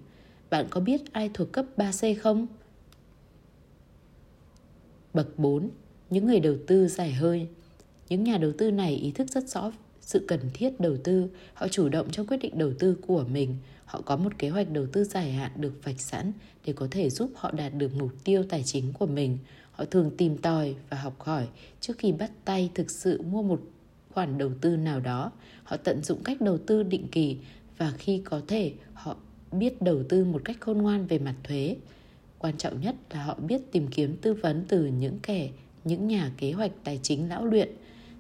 [0.51, 2.47] Bạn có biết ai thuộc cấp 3C không?
[5.15, 5.71] Bậc 4.
[6.11, 7.47] Những người đầu tư dài hơi.
[8.09, 11.29] Những nhà đầu tư này ý thức rất rõ sự cần thiết đầu tư.
[11.55, 13.57] Họ chủ động trong quyết định đầu tư của mình.
[13.85, 16.33] Họ có một kế hoạch đầu tư dài hạn được vạch sẵn
[16.65, 19.39] để có thể giúp họ đạt được mục tiêu tài chính của mình.
[19.73, 21.49] Họ thường tìm tòi và học hỏi
[21.81, 23.61] trước khi bắt tay thực sự mua một
[24.15, 25.33] khoản đầu tư nào đó.
[25.65, 27.37] Họ tận dụng cách đầu tư định kỳ
[27.79, 29.17] và khi có thể, họ
[29.53, 31.77] biết đầu tư một cách khôn ngoan về mặt thuế.
[32.39, 35.51] Quan trọng nhất là họ biết tìm kiếm tư vấn từ những kẻ,
[35.85, 37.69] những nhà kế hoạch tài chính lão luyện.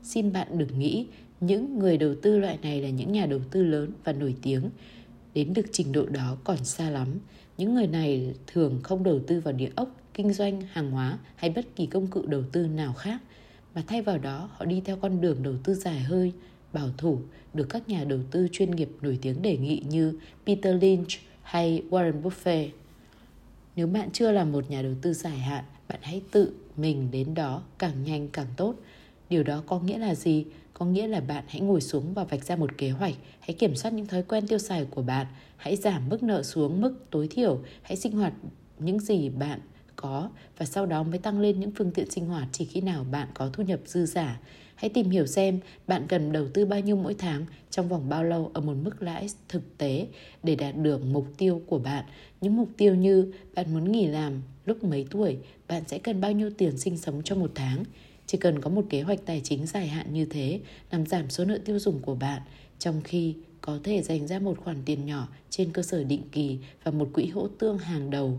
[0.02, 1.06] Xin bạn đừng nghĩ
[1.40, 4.62] những người đầu tư loại này là những nhà đầu tư lớn và nổi tiếng.
[5.34, 7.08] Đến được trình độ đó còn xa lắm.
[7.58, 11.50] Những người này thường không đầu tư vào địa ốc, kinh doanh, hàng hóa hay
[11.50, 13.20] bất kỳ công cụ đầu tư nào khác
[13.74, 16.32] mà thay vào đó họ đi theo con đường đầu tư dài hơi
[16.72, 17.18] bảo thủ
[17.54, 21.08] được các nhà đầu tư chuyên nghiệp nổi tiếng đề nghị như Peter Lynch
[21.42, 22.68] hay Warren Buffett.
[23.76, 27.34] Nếu bạn chưa là một nhà đầu tư dài hạn, bạn hãy tự mình đến
[27.34, 28.74] đó càng nhanh càng tốt.
[29.30, 30.44] Điều đó có nghĩa là gì?
[30.74, 33.74] Có nghĩa là bạn hãy ngồi xuống và vạch ra một kế hoạch, hãy kiểm
[33.74, 37.28] soát những thói quen tiêu xài của bạn, hãy giảm mức nợ xuống mức tối
[37.30, 38.32] thiểu, hãy sinh hoạt
[38.78, 39.60] những gì bạn
[40.04, 43.04] có và sau đó mới tăng lên những phương tiện sinh hoạt chỉ khi nào
[43.10, 44.40] bạn có thu nhập dư giả.
[44.74, 48.24] Hãy tìm hiểu xem bạn cần đầu tư bao nhiêu mỗi tháng trong vòng bao
[48.24, 50.06] lâu ở một mức lãi thực tế
[50.42, 52.04] để đạt được mục tiêu của bạn.
[52.40, 55.36] Những mục tiêu như bạn muốn nghỉ làm lúc mấy tuổi,
[55.68, 57.84] bạn sẽ cần bao nhiêu tiền sinh sống trong một tháng.
[58.26, 61.44] Chỉ cần có một kế hoạch tài chính dài hạn như thế làm giảm số
[61.44, 62.42] nợ tiêu dùng của bạn,
[62.78, 66.58] trong khi có thể dành ra một khoản tiền nhỏ trên cơ sở định kỳ
[66.84, 68.38] và một quỹ hỗ tương hàng đầu.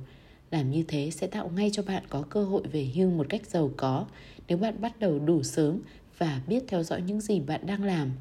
[0.55, 3.41] Làm như thế sẽ tạo ngay cho bạn có cơ hội về hưu một cách
[3.45, 4.05] giàu có
[4.47, 5.79] nếu bạn bắt đầu đủ sớm
[6.17, 8.11] và biết theo dõi những gì bạn đang làm.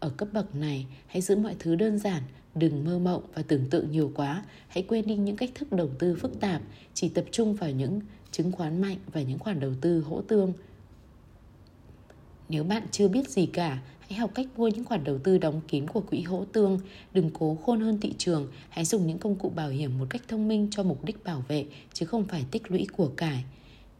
[0.00, 2.22] Ở cấp bậc này, hãy giữ mọi thứ đơn giản,
[2.54, 4.44] đừng mơ mộng và tưởng tượng nhiều quá.
[4.68, 6.62] Hãy quên đi những cách thức đầu tư phức tạp,
[6.94, 10.52] chỉ tập trung vào những chứng khoán mạnh và những khoản đầu tư hỗ tương.
[12.48, 15.60] Nếu bạn chưa biết gì cả, hãy học cách mua những khoản đầu tư đóng
[15.68, 16.80] kín của quỹ hỗ tương.
[17.12, 20.22] Đừng cố khôn hơn thị trường, hãy dùng những công cụ bảo hiểm một cách
[20.28, 23.44] thông minh cho mục đích bảo vệ, chứ không phải tích lũy của cải.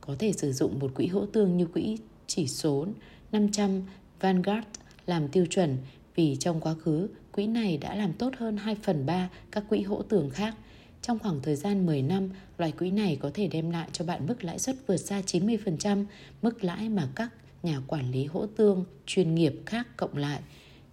[0.01, 2.87] Có thể sử dụng một quỹ hỗ tương như quỹ chỉ số
[3.33, 3.83] 500
[4.21, 4.67] Vanguard
[5.07, 5.77] làm tiêu chuẩn
[6.15, 9.83] vì trong quá khứ, quỹ này đã làm tốt hơn 2 phần 3 các quỹ
[9.83, 10.55] hỗ tương khác.
[11.03, 14.27] Trong khoảng thời gian 10 năm, loại quỹ này có thể đem lại cho bạn
[14.27, 16.05] mức lãi suất vượt xa 90%
[16.43, 17.31] mức lãi mà các
[17.65, 20.41] nhà quản lý hỗ tương chuyên nghiệp khác cộng lại.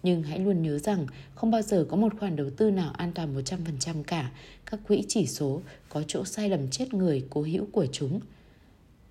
[0.04, 1.06] Nhưng hãy luôn nhớ rằng
[1.36, 4.32] không bao giờ có một khoản đầu tư nào an toàn 100% cả.
[4.66, 8.20] Các quỹ chỉ số có chỗ sai lầm chết người cố hữu của chúng.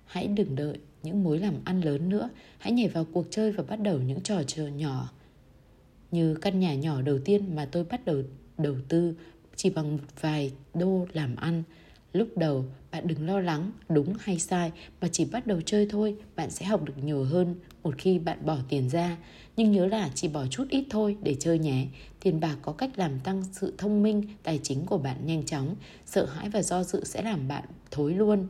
[0.05, 3.63] Hãy đừng đợi những mối làm ăn lớn nữa, hãy nhảy vào cuộc chơi và
[3.63, 5.09] bắt đầu những trò chơi nhỏ.
[6.11, 8.23] Như căn nhà nhỏ đầu tiên mà tôi bắt đầu
[8.57, 9.15] đầu tư
[9.55, 11.63] chỉ bằng một vài đô làm ăn.
[12.13, 14.71] Lúc đầu, bạn đừng lo lắng đúng hay sai
[15.01, 18.45] mà chỉ bắt đầu chơi thôi, bạn sẽ học được nhiều hơn một khi bạn
[18.45, 19.17] bỏ tiền ra.
[19.57, 21.87] Nhưng nhớ là chỉ bỏ chút ít thôi để chơi nhé.
[22.19, 25.75] Tiền bạc có cách làm tăng sự thông minh, tài chính của bạn nhanh chóng.
[26.05, 28.47] Sợ hãi và do dự sẽ làm bạn thối luôn.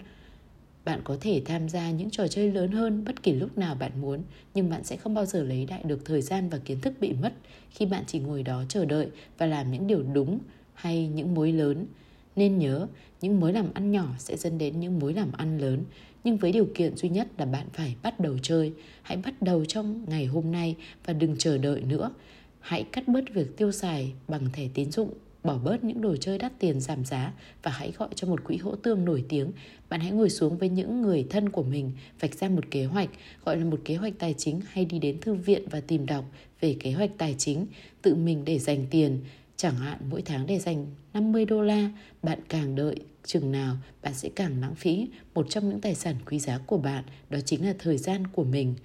[0.85, 3.91] Bạn có thể tham gia những trò chơi lớn hơn bất kỳ lúc nào bạn
[4.01, 6.93] muốn, nhưng bạn sẽ không bao giờ lấy lại được thời gian và kiến thức
[6.99, 7.33] bị mất
[7.69, 10.39] khi bạn chỉ ngồi đó chờ đợi và làm những điều đúng
[10.73, 11.85] hay những mối lớn.
[12.35, 12.87] Nên nhớ,
[13.21, 15.83] những mối làm ăn nhỏ sẽ dẫn đến những mối làm ăn lớn,
[16.23, 18.73] nhưng với điều kiện duy nhất là bạn phải bắt đầu chơi.
[19.01, 22.11] Hãy bắt đầu trong ngày hôm nay và đừng chờ đợi nữa.
[22.59, 25.13] Hãy cắt bớt việc tiêu xài bằng thẻ tín dụng
[25.43, 28.57] bỏ bớt những đồ chơi đắt tiền giảm giá và hãy gọi cho một quỹ
[28.57, 29.51] hỗ tương nổi tiếng.
[29.89, 33.09] Bạn hãy ngồi xuống với những người thân của mình, vạch ra một kế hoạch,
[33.45, 36.25] gọi là một kế hoạch tài chính hay đi đến thư viện và tìm đọc
[36.61, 37.65] về kế hoạch tài chính,
[38.01, 39.19] tự mình để dành tiền.
[39.61, 41.89] Chẳng hạn mỗi tháng để dành 50 đô la,
[42.23, 46.15] bạn càng đợi chừng nào bạn sẽ càng lãng phí một trong những tài sản
[46.25, 48.75] quý giá của bạn, đó chính là thời gian của mình.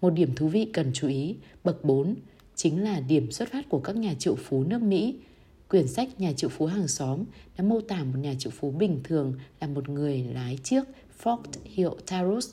[0.00, 2.14] Một điểm thú vị cần chú ý, bậc 4
[2.54, 5.14] chính là điểm xuất phát của các nhà triệu phú nước Mỹ.
[5.68, 7.24] Quyển sách Nhà triệu phú hàng xóm
[7.58, 10.84] đã mô tả một nhà triệu phú bình thường là một người lái chiếc
[11.22, 12.50] Ford hiệu Taurus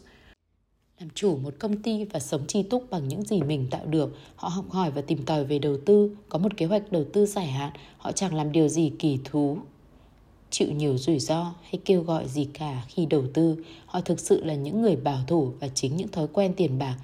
[0.99, 4.17] làm chủ một công ty và sống chi túc bằng những gì mình tạo được.
[4.35, 7.25] Họ học hỏi và tìm tòi về đầu tư, có một kế hoạch đầu tư
[7.25, 9.57] dài hạn, họ chẳng làm điều gì kỳ thú,
[10.49, 13.63] chịu nhiều rủi ro hay kêu gọi gì cả khi đầu tư.
[13.85, 16.97] Họ thực sự là những người bảo thủ và chính những thói quen tiền bạc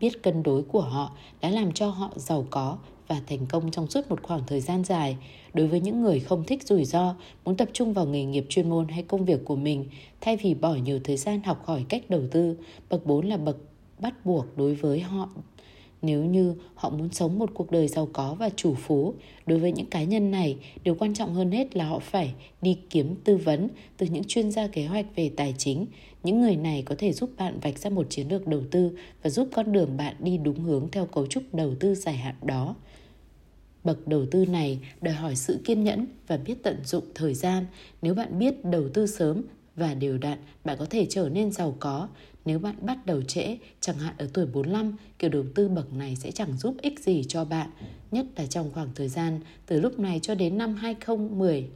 [0.00, 3.90] biết cân đối của họ đã làm cho họ giàu có và thành công trong
[3.90, 5.16] suốt một khoảng thời gian dài.
[5.54, 7.14] Đối với những người không thích rủi ro,
[7.44, 9.86] muốn tập trung vào nghề nghiệp chuyên môn hay công việc của mình,
[10.20, 12.56] thay vì bỏ nhiều thời gian học hỏi cách đầu tư,
[12.90, 13.56] bậc 4 là bậc
[14.00, 15.28] bắt buộc đối với họ.
[16.02, 19.14] Nếu như họ muốn sống một cuộc đời giàu có và chủ phú
[19.46, 22.78] đối với những cá nhân này điều quan trọng hơn hết là họ phải đi
[22.90, 25.86] kiếm tư vấn từ những chuyên gia kế hoạch về tài chính.
[26.22, 29.30] Những người này có thể giúp bạn vạch ra một chiến lược đầu tư và
[29.30, 32.74] giúp con đường bạn đi đúng hướng theo cấu trúc đầu tư dài hạn đó
[33.84, 37.66] bậc đầu tư này đòi hỏi sự kiên nhẫn và biết tận dụng thời gian
[38.02, 39.42] nếu bạn biết đầu tư sớm
[39.76, 42.08] và đều đặn, bạn có thể trở nên giàu có.
[42.44, 46.16] Nếu bạn bắt đầu trễ, chẳng hạn ở tuổi 45, kiểu đầu tư bậc này
[46.16, 47.70] sẽ chẳng giúp ích gì cho bạn,
[48.10, 51.68] nhất là trong khoảng thời gian từ lúc này cho đến năm 2010.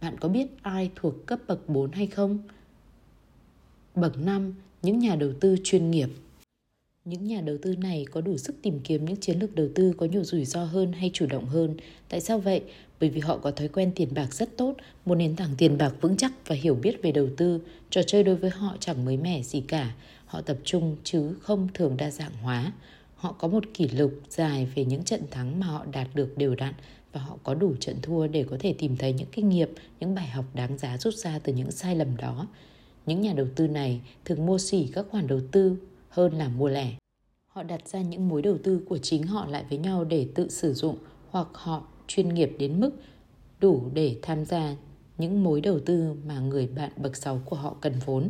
[0.00, 2.38] Bạn có biết ai thuộc cấp bậc 4 hay không?
[3.94, 6.08] Bậc 5, những nhà đầu tư chuyên nghiệp.
[7.04, 9.92] Những nhà đầu tư này có đủ sức tìm kiếm những chiến lược đầu tư
[9.96, 11.76] có nhiều rủi ro hơn hay chủ động hơn.
[12.08, 12.62] Tại sao vậy?
[13.00, 15.94] Bởi vì họ có thói quen tiền bạc rất tốt, một nền tảng tiền bạc
[16.00, 17.60] vững chắc và hiểu biết về đầu tư.
[17.90, 19.94] Trò chơi đối với họ chẳng mới mẻ gì cả.
[20.26, 22.72] Họ tập trung chứ không thường đa dạng hóa.
[23.14, 26.54] Họ có một kỷ lục dài về những trận thắng mà họ đạt được đều
[26.54, 26.74] đặn
[27.12, 29.68] và họ có đủ trận thua để có thể tìm thấy những kinh nghiệm,
[30.00, 32.46] những bài học đáng giá rút ra từ những sai lầm đó.
[33.06, 35.76] Những nhà đầu tư này thường mua xỉ các khoản đầu tư
[36.10, 36.94] hơn là mua lẻ.
[37.46, 40.48] Họ đặt ra những mối đầu tư của chính họ lại với nhau để tự
[40.48, 40.96] sử dụng
[41.30, 42.90] hoặc họ chuyên nghiệp đến mức
[43.60, 44.76] đủ để tham gia
[45.18, 48.28] những mối đầu tư mà người bạn bậc 6 của họ cần vốn.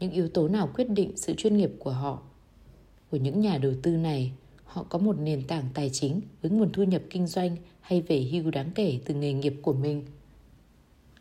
[0.00, 2.22] Những yếu tố nào quyết định sự chuyên nghiệp của họ?
[3.10, 4.32] Của những nhà đầu tư này,
[4.64, 8.28] họ có một nền tảng tài chính với nguồn thu nhập kinh doanh hay về
[8.32, 10.04] hưu đáng kể từ nghề nghiệp của mình.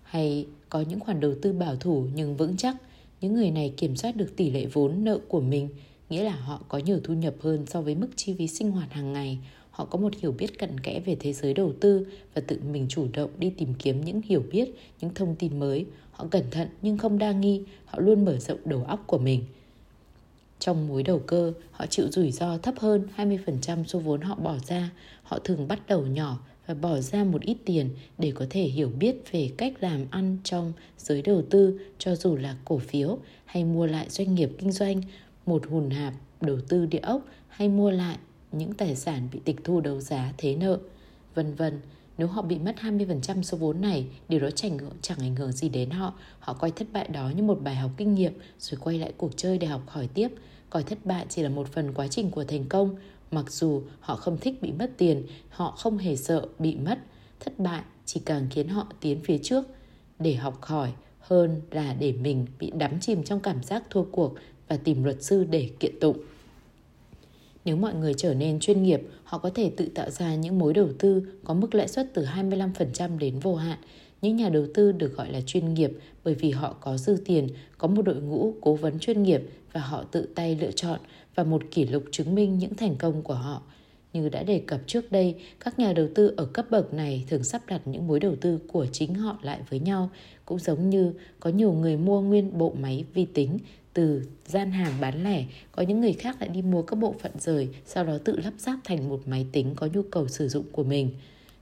[0.03, 2.75] Hay có những khoản đầu tư bảo thủ nhưng vững chắc,
[3.21, 5.69] những người này kiểm soát được tỷ lệ vốn nợ của mình,
[6.09, 8.93] nghĩa là họ có nhiều thu nhập hơn so với mức chi phí sinh hoạt
[8.93, 9.39] hàng ngày
[9.75, 12.85] họ có một hiểu biết cận kẽ về thế giới đầu tư và tự mình
[12.89, 14.69] chủ động đi tìm kiếm những hiểu biết,
[15.01, 15.85] những thông tin mới.
[16.11, 19.43] Họ cẩn thận nhưng không đa nghi, họ luôn mở rộng đầu óc của mình.
[20.59, 24.57] Trong mối đầu cơ, họ chịu rủi ro thấp hơn 20% số vốn họ bỏ
[24.67, 24.91] ra.
[25.23, 28.91] Họ thường bắt đầu nhỏ và bỏ ra một ít tiền để có thể hiểu
[28.99, 33.63] biết về cách làm ăn trong giới đầu tư cho dù là cổ phiếu hay
[33.63, 35.01] mua lại doanh nghiệp kinh doanh
[35.45, 38.17] một hùn hạp đầu tư địa ốc hay mua lại
[38.51, 40.79] những tài sản bị tịch thu đấu giá thế nợ,
[41.35, 41.79] vân vân.
[42.17, 45.69] Nếu họ bị mất 20% số vốn này, điều đó chẳng, chẳng ảnh hưởng gì
[45.69, 46.13] đến họ.
[46.39, 49.37] Họ coi thất bại đó như một bài học kinh nghiệm rồi quay lại cuộc
[49.37, 50.27] chơi để học hỏi tiếp.
[50.69, 52.95] Coi thất bại chỉ là một phần quá trình của thành công.
[53.35, 56.99] Mặc dù họ không thích bị mất tiền, họ không hề sợ bị mất.
[57.39, 59.63] Thất bại chỉ càng khiến họ tiến phía trước
[60.19, 64.35] để học hỏi hơn là để mình bị đắm chìm trong cảm giác thua cuộc
[64.67, 66.17] và tìm luật sư để kiện tụng.
[67.65, 70.73] Nếu mọi người trở nên chuyên nghiệp, họ có thể tự tạo ra những mối
[70.73, 73.79] đầu tư có mức lãi suất từ 25% đến vô hạn.
[74.21, 75.91] Những nhà đầu tư được gọi là chuyên nghiệp
[76.23, 79.41] bởi vì họ có dư tiền, có một đội ngũ cố vấn chuyên nghiệp
[79.73, 80.99] và họ tự tay lựa chọn
[81.35, 83.61] và một kỷ lục chứng minh những thành công của họ.
[84.13, 87.43] Như đã đề cập trước đây, các nhà đầu tư ở cấp bậc này thường
[87.43, 90.09] sắp đặt những mối đầu tư của chính họ lại với nhau,
[90.45, 93.57] cũng giống như có nhiều người mua nguyên bộ máy vi tính
[93.93, 97.31] từ gian hàng bán lẻ, có những người khác lại đi mua các bộ phận
[97.39, 100.65] rời, sau đó tự lắp ráp thành một máy tính có nhu cầu sử dụng
[100.71, 101.09] của mình.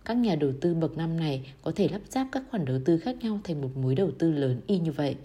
[0.05, 2.97] Các nhà đầu tư bậc năm này có thể lắp ráp các khoản đầu tư
[2.97, 5.15] khác nhau thành một mối đầu tư lớn y như vậy.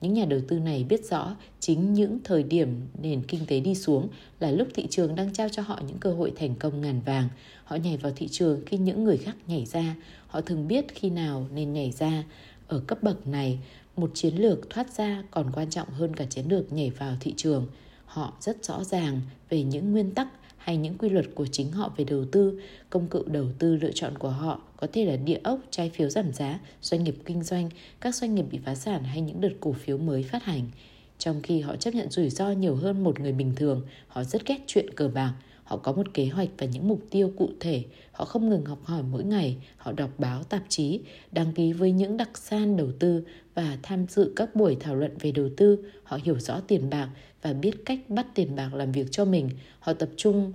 [0.00, 3.74] Những nhà đầu tư này biết rõ chính những thời điểm nền kinh tế đi
[3.74, 4.08] xuống
[4.40, 7.28] là lúc thị trường đang trao cho họ những cơ hội thành công ngàn vàng.
[7.64, 9.96] Họ nhảy vào thị trường khi những người khác nhảy ra.
[10.26, 12.24] Họ thường biết khi nào nên nhảy ra.
[12.68, 13.58] Ở cấp bậc này,
[13.96, 17.34] một chiến lược thoát ra còn quan trọng hơn cả chiến lược nhảy vào thị
[17.36, 17.66] trường.
[18.04, 21.92] Họ rất rõ ràng về những nguyên tắc hay những quy luật của chính họ
[21.96, 22.60] về đầu tư,
[22.90, 26.08] công cụ đầu tư lựa chọn của họ có thể là địa ốc, trái phiếu
[26.08, 27.68] giảm giá, doanh nghiệp kinh doanh,
[28.00, 30.70] các doanh nghiệp bị phá sản hay những đợt cổ phiếu mới phát hành.
[31.18, 34.46] Trong khi họ chấp nhận rủi ro nhiều hơn một người bình thường, họ rất
[34.46, 35.34] ghét chuyện cờ bạc,
[35.70, 37.84] Họ có một kế hoạch và những mục tiêu cụ thể.
[38.12, 39.56] Họ không ngừng học hỏi mỗi ngày.
[39.76, 41.00] Họ đọc báo, tạp chí,
[41.32, 45.16] đăng ký với những đặc san đầu tư và tham dự các buổi thảo luận
[45.20, 45.78] về đầu tư.
[46.02, 47.08] Họ hiểu rõ tiền bạc
[47.42, 49.50] và biết cách bắt tiền bạc làm việc cho mình.
[49.80, 50.52] Họ tập trung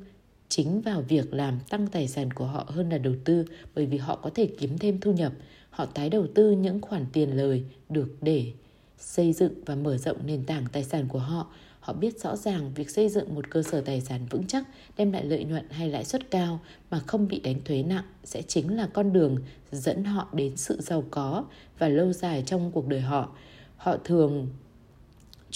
[0.49, 3.97] chính vào việc làm tăng tài sản của họ hơn là đầu tư, bởi vì
[3.97, 5.33] họ có thể kiếm thêm thu nhập.
[5.69, 8.51] Họ tái đầu tư những khoản tiền lời được để
[8.97, 11.47] xây dựng và mở rộng nền tảng tài sản của họ
[11.85, 14.63] Họ biết rõ ràng việc xây dựng một cơ sở tài sản vững chắc,
[14.97, 16.59] đem lại lợi nhuận hay lãi suất cao
[16.91, 19.37] mà không bị đánh thuế nặng sẽ chính là con đường
[19.71, 21.45] dẫn họ đến sự giàu có
[21.79, 23.29] và lâu dài trong cuộc đời họ.
[23.77, 24.47] Họ thường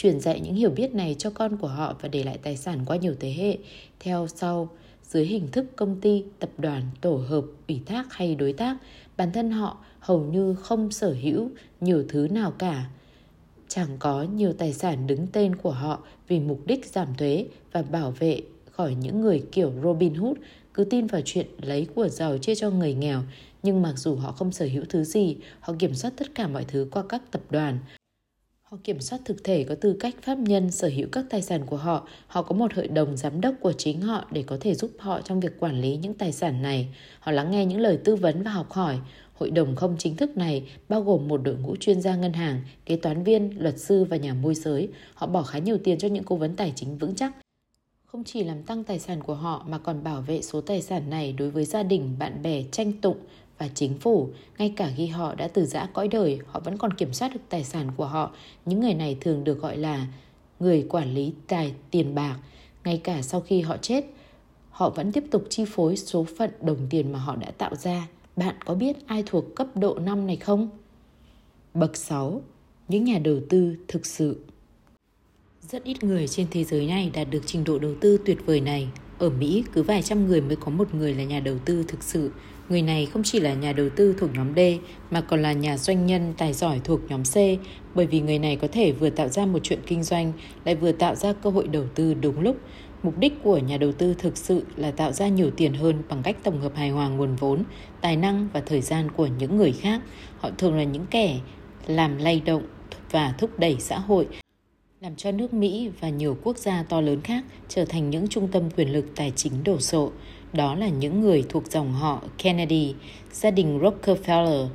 [0.01, 2.79] truyền dạy những hiểu biết này cho con của họ và để lại tài sản
[2.85, 3.57] qua nhiều thế hệ
[3.99, 4.69] theo sau
[5.03, 8.77] dưới hình thức công ty, tập đoàn, tổ hợp, ủy thác hay đối tác,
[9.17, 11.49] bản thân họ hầu như không sở hữu
[11.81, 12.85] nhiều thứ nào cả
[13.67, 17.81] chẳng có nhiều tài sản đứng tên của họ vì mục đích giảm thuế và
[17.81, 20.37] bảo vệ khỏi những người kiểu Robin Hood
[20.73, 23.21] cứ tin vào chuyện lấy của giàu chia cho người nghèo.
[23.63, 26.65] Nhưng mặc dù họ không sở hữu thứ gì, họ kiểm soát tất cả mọi
[26.67, 27.79] thứ qua các tập đoàn.
[28.69, 31.65] Họ kiểm soát thực thể có tư cách pháp nhân sở hữu các tài sản
[31.65, 32.07] của họ.
[32.27, 35.21] Họ có một hội đồng giám đốc của chính họ để có thể giúp họ
[35.21, 36.87] trong việc quản lý những tài sản này.
[37.19, 38.99] Họ lắng nghe những lời tư vấn và học hỏi.
[39.33, 42.61] Hội đồng không chính thức này bao gồm một đội ngũ chuyên gia ngân hàng,
[42.85, 44.89] kế toán viên, luật sư và nhà môi giới.
[45.13, 47.31] Họ bỏ khá nhiều tiền cho những cố vấn tài chính vững chắc.
[48.05, 51.09] Không chỉ làm tăng tài sản của họ mà còn bảo vệ số tài sản
[51.09, 53.17] này đối với gia đình, bạn bè, tranh tụng
[53.59, 54.29] và chính phủ.
[54.57, 57.41] Ngay cả khi họ đã từ giã cõi đời, họ vẫn còn kiểm soát được
[57.49, 58.31] tài sản của họ.
[58.65, 60.07] Những người này thường được gọi là
[60.59, 62.37] người quản lý tài tiền bạc.
[62.85, 64.05] Ngay cả sau khi họ chết,
[64.69, 68.07] họ vẫn tiếp tục chi phối số phận đồng tiền mà họ đã tạo ra.
[68.35, 70.69] Bạn có biết ai thuộc cấp độ 5 này không?
[71.73, 72.41] Bậc 6.
[72.87, 74.39] Những nhà đầu tư thực sự
[75.61, 78.61] Rất ít người trên thế giới này đạt được trình độ đầu tư tuyệt vời
[78.61, 78.87] này.
[79.19, 82.03] Ở Mỹ, cứ vài trăm người mới có một người là nhà đầu tư thực
[82.03, 82.31] sự.
[82.69, 84.59] Người này không chỉ là nhà đầu tư thuộc nhóm D
[85.11, 87.35] mà còn là nhà doanh nhân tài giỏi thuộc nhóm C
[87.95, 90.33] bởi vì người này có thể vừa tạo ra một chuyện kinh doanh
[90.65, 92.57] lại vừa tạo ra cơ hội đầu tư đúng lúc
[93.03, 96.23] Mục đích của nhà đầu tư thực sự là tạo ra nhiều tiền hơn bằng
[96.23, 97.63] cách tổng hợp hài hòa nguồn vốn,
[98.01, 100.01] tài năng và thời gian của những người khác.
[100.37, 101.39] Họ thường là những kẻ
[101.87, 102.63] làm lay động
[103.11, 104.27] và thúc đẩy xã hội,
[105.01, 108.47] làm cho nước Mỹ và nhiều quốc gia to lớn khác trở thành những trung
[108.47, 110.11] tâm quyền lực tài chính đổ sộ.
[110.53, 112.95] Đó là những người thuộc dòng họ Kennedy,
[113.31, 114.67] gia đình Rockefeller,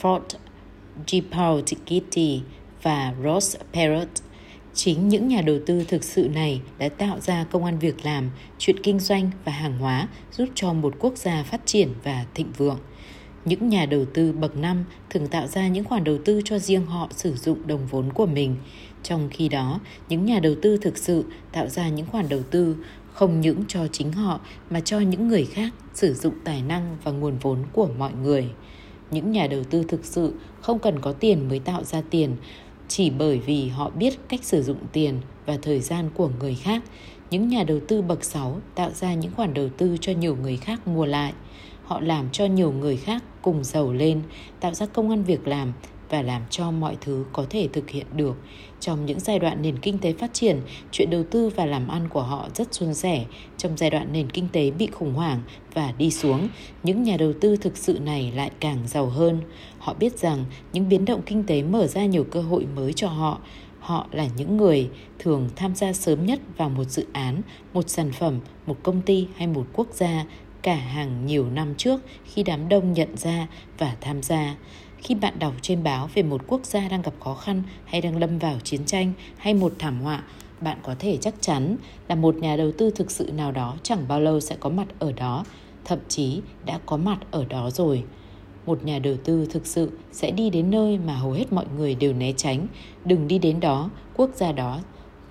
[0.00, 0.20] Ford,
[1.06, 1.16] G.
[1.32, 2.40] Paul Getty
[2.82, 4.08] và Ross Perot.
[4.74, 8.30] Chính những nhà đầu tư thực sự này đã tạo ra công an việc làm,
[8.58, 12.52] chuyện kinh doanh và hàng hóa giúp cho một quốc gia phát triển và thịnh
[12.56, 12.78] vượng.
[13.44, 16.86] Những nhà đầu tư bậc năm thường tạo ra những khoản đầu tư cho riêng
[16.86, 18.56] họ sử dụng đồng vốn của mình.
[19.02, 22.76] Trong khi đó, những nhà đầu tư thực sự tạo ra những khoản đầu tư
[23.18, 24.40] không những cho chính họ
[24.70, 28.50] mà cho những người khác sử dụng tài năng và nguồn vốn của mọi người.
[29.10, 32.36] Những nhà đầu tư thực sự không cần có tiền mới tạo ra tiền
[32.88, 36.82] chỉ bởi vì họ biết cách sử dụng tiền và thời gian của người khác.
[37.30, 40.56] Những nhà đầu tư bậc 6 tạo ra những khoản đầu tư cho nhiều người
[40.56, 41.32] khác mua lại.
[41.84, 44.22] Họ làm cho nhiều người khác cùng giàu lên,
[44.60, 45.72] tạo ra công ăn việc làm
[46.10, 48.36] và làm cho mọi thứ có thể thực hiện được.
[48.80, 50.60] Trong những giai đoạn nền kinh tế phát triển,
[50.92, 53.24] chuyện đầu tư và làm ăn của họ rất suôn sẻ.
[53.56, 55.42] Trong giai đoạn nền kinh tế bị khủng hoảng
[55.74, 56.48] và đi xuống,
[56.82, 59.40] những nhà đầu tư thực sự này lại càng giàu hơn.
[59.78, 63.08] Họ biết rằng những biến động kinh tế mở ra nhiều cơ hội mới cho
[63.08, 63.38] họ.
[63.80, 64.88] Họ là những người
[65.18, 67.42] thường tham gia sớm nhất vào một dự án,
[67.74, 70.24] một sản phẩm, một công ty hay một quốc gia
[70.62, 73.46] cả hàng nhiều năm trước khi đám đông nhận ra
[73.78, 74.56] và tham gia.
[75.02, 78.16] Khi bạn đọc trên báo về một quốc gia đang gặp khó khăn hay đang
[78.16, 80.22] lâm vào chiến tranh hay một thảm họa,
[80.60, 81.76] bạn có thể chắc chắn
[82.08, 84.86] là một nhà đầu tư thực sự nào đó chẳng bao lâu sẽ có mặt
[84.98, 85.44] ở đó,
[85.84, 88.04] thậm chí đã có mặt ở đó rồi.
[88.66, 91.94] Một nhà đầu tư thực sự sẽ đi đến nơi mà hầu hết mọi người
[91.94, 92.66] đều né tránh,
[93.04, 94.80] đừng đi đến đó, quốc gia đó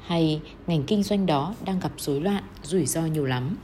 [0.01, 3.57] hay ngành kinh doanh đó đang gặp rối loạn, rủi ro nhiều lắm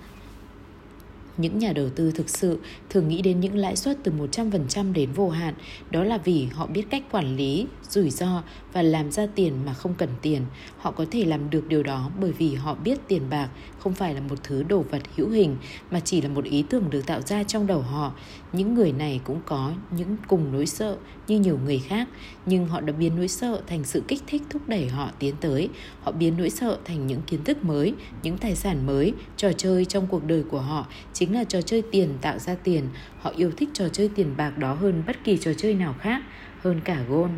[1.38, 2.60] những nhà đầu tư thực sự
[2.94, 5.54] thường nghĩ đến những lãi suất từ 100% đến vô hạn,
[5.91, 9.74] đó là vì họ biết cách quản lý rủi ro và làm ra tiền mà
[9.74, 10.41] không cần tiền.
[10.78, 14.14] Họ có thể làm được điều đó bởi vì họ biết tiền bạc không phải
[14.14, 15.58] là một thứ đồ vật hữu hình
[15.91, 18.14] mà chỉ là một ý tưởng được tạo ra trong đầu họ.
[18.54, 22.08] Những người này cũng có những cùng nỗi sợ như nhiều người khác,
[22.46, 25.70] nhưng họ đã biến nỗi sợ thành sự kích thích thúc đẩy họ tiến tới.
[26.04, 29.86] Họ biến nỗi sợ thành những kiến thức mới, những tài sản mới, trò chơi
[29.86, 32.83] trong cuộc đời của họ chính là trò chơi tiền tạo ra tiền.
[33.20, 36.22] Họ yêu thích trò chơi tiền bạc đó hơn bất kỳ trò chơi nào khác,
[36.62, 37.30] hơn cả gôn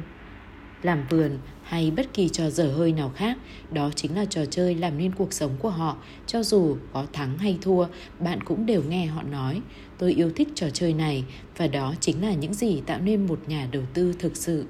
[0.85, 3.37] làm vườn hay bất kỳ trò dở hơi nào khác,
[3.71, 5.97] đó chính là trò chơi làm nên cuộc sống của họ.
[6.27, 7.85] Cho dù có thắng hay thua,
[8.19, 9.61] bạn cũng đều nghe họ nói,
[9.97, 11.23] tôi yêu thích trò chơi này
[11.57, 14.65] và đó chính là những gì tạo nên một nhà đầu tư thực sự.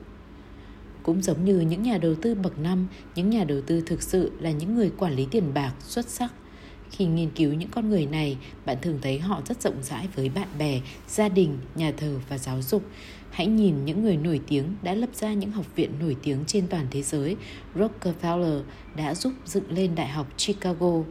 [1.03, 4.31] Cũng giống như những nhà đầu tư bậc năm, những nhà đầu tư thực sự
[4.39, 6.33] là những người quản lý tiền bạc xuất sắc
[6.97, 10.29] khi nghiên cứu những con người này, bạn thường thấy họ rất rộng rãi với
[10.29, 12.83] bạn bè, gia đình, nhà thờ và giáo dục.
[13.31, 16.67] Hãy nhìn những người nổi tiếng đã lập ra những học viện nổi tiếng trên
[16.67, 17.35] toàn thế giới.
[17.75, 18.61] Rockefeller
[18.95, 21.03] đã giúp dựng lên Đại học Chicago.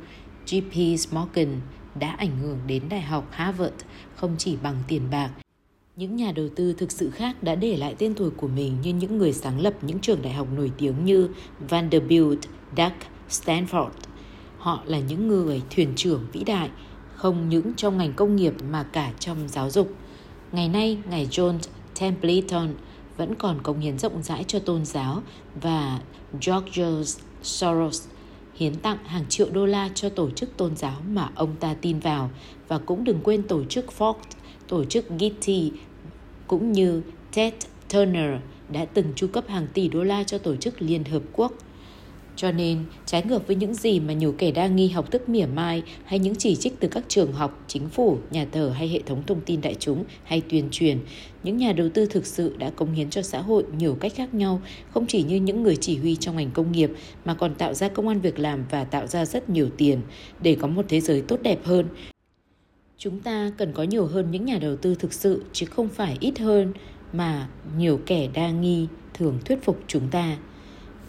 [0.46, 0.74] J.P.
[1.14, 1.60] Morgan
[2.00, 3.74] đã ảnh hưởng đến Đại học Harvard
[4.16, 5.30] không chỉ bằng tiền bạc.
[5.96, 8.94] Những nhà đầu tư thực sự khác đã để lại tên tuổi của mình như
[8.94, 11.28] những người sáng lập những trường đại học nổi tiếng như
[11.68, 12.38] Vanderbilt,
[12.76, 13.90] Duke, Stanford–
[14.64, 16.70] Họ là những người thuyền trưởng vĩ đại,
[17.14, 19.92] không những trong ngành công nghiệp mà cả trong giáo dục.
[20.52, 21.58] Ngày nay, ngài John
[22.00, 22.74] Templeton
[23.16, 25.22] vẫn còn công hiến rộng rãi cho tôn giáo
[25.62, 26.00] và
[26.46, 27.12] George
[27.42, 28.08] Soros
[28.54, 31.98] hiến tặng hàng triệu đô la cho tổ chức tôn giáo mà ông ta tin
[31.98, 32.30] vào
[32.68, 34.14] và cũng đừng quên tổ chức Ford,
[34.68, 35.72] tổ chức Getty
[36.46, 37.02] cũng như
[37.34, 37.54] Ted
[37.88, 41.52] Turner đã từng chu cấp hàng tỷ đô la cho tổ chức Liên Hợp Quốc–
[42.36, 45.46] cho nên, trái ngược với những gì mà nhiều kẻ đa nghi học thức mỉa
[45.46, 49.00] mai hay những chỉ trích từ các trường học, chính phủ, nhà thờ hay hệ
[49.06, 50.98] thống thông tin đại chúng hay tuyên truyền,
[51.42, 54.34] những nhà đầu tư thực sự đã cống hiến cho xã hội nhiều cách khác
[54.34, 56.90] nhau, không chỉ như những người chỉ huy trong ngành công nghiệp
[57.24, 60.00] mà còn tạo ra công an việc làm và tạo ra rất nhiều tiền
[60.42, 61.88] để có một thế giới tốt đẹp hơn.
[62.98, 66.16] Chúng ta cần có nhiều hơn những nhà đầu tư thực sự chứ không phải
[66.20, 66.72] ít hơn
[67.12, 70.36] mà nhiều kẻ đa nghi thường thuyết phục chúng ta.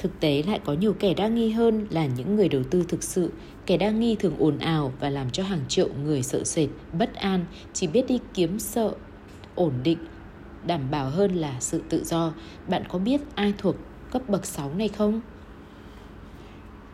[0.06, 3.03] Thực tế lại có nhiều kẻ đa nghi hơn là những người đầu tư thực
[3.03, 3.32] sự.
[3.66, 7.14] Kẻ đa nghi thường ồn ào và làm cho hàng triệu người sợ sệt, bất
[7.14, 8.93] an, chỉ biết đi kiếm sợ,
[9.56, 9.97] ổn định,
[10.68, 12.34] đảm bảo hơn là sự tự do.
[12.68, 13.76] Bạn có biết ai thuộc
[14.12, 15.22] cấp bậc 6 này không?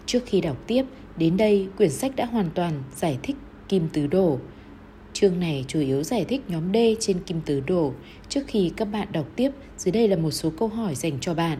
[0.06, 0.86] Trước khi đọc tiếp,
[1.18, 3.36] đến đây quyển sách đã hoàn toàn giải thích
[3.70, 4.40] kim tứ đồ.
[5.14, 7.94] Chương này chủ yếu giải thích nhóm D trên kim tứ đồ.
[8.30, 11.34] Trước khi các bạn đọc tiếp, dưới đây là một số câu hỏi dành cho
[11.34, 11.60] bạn.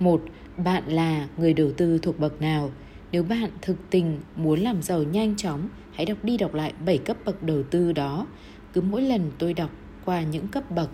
[0.00, 0.22] 1
[0.64, 2.70] bạn là người đầu tư thuộc bậc nào?
[3.12, 6.98] Nếu bạn thực tình muốn làm giàu nhanh chóng, hãy đọc đi đọc lại 7
[6.98, 8.26] cấp bậc đầu tư đó.
[8.72, 9.70] Cứ mỗi lần tôi đọc
[10.04, 10.90] qua những cấp bậc,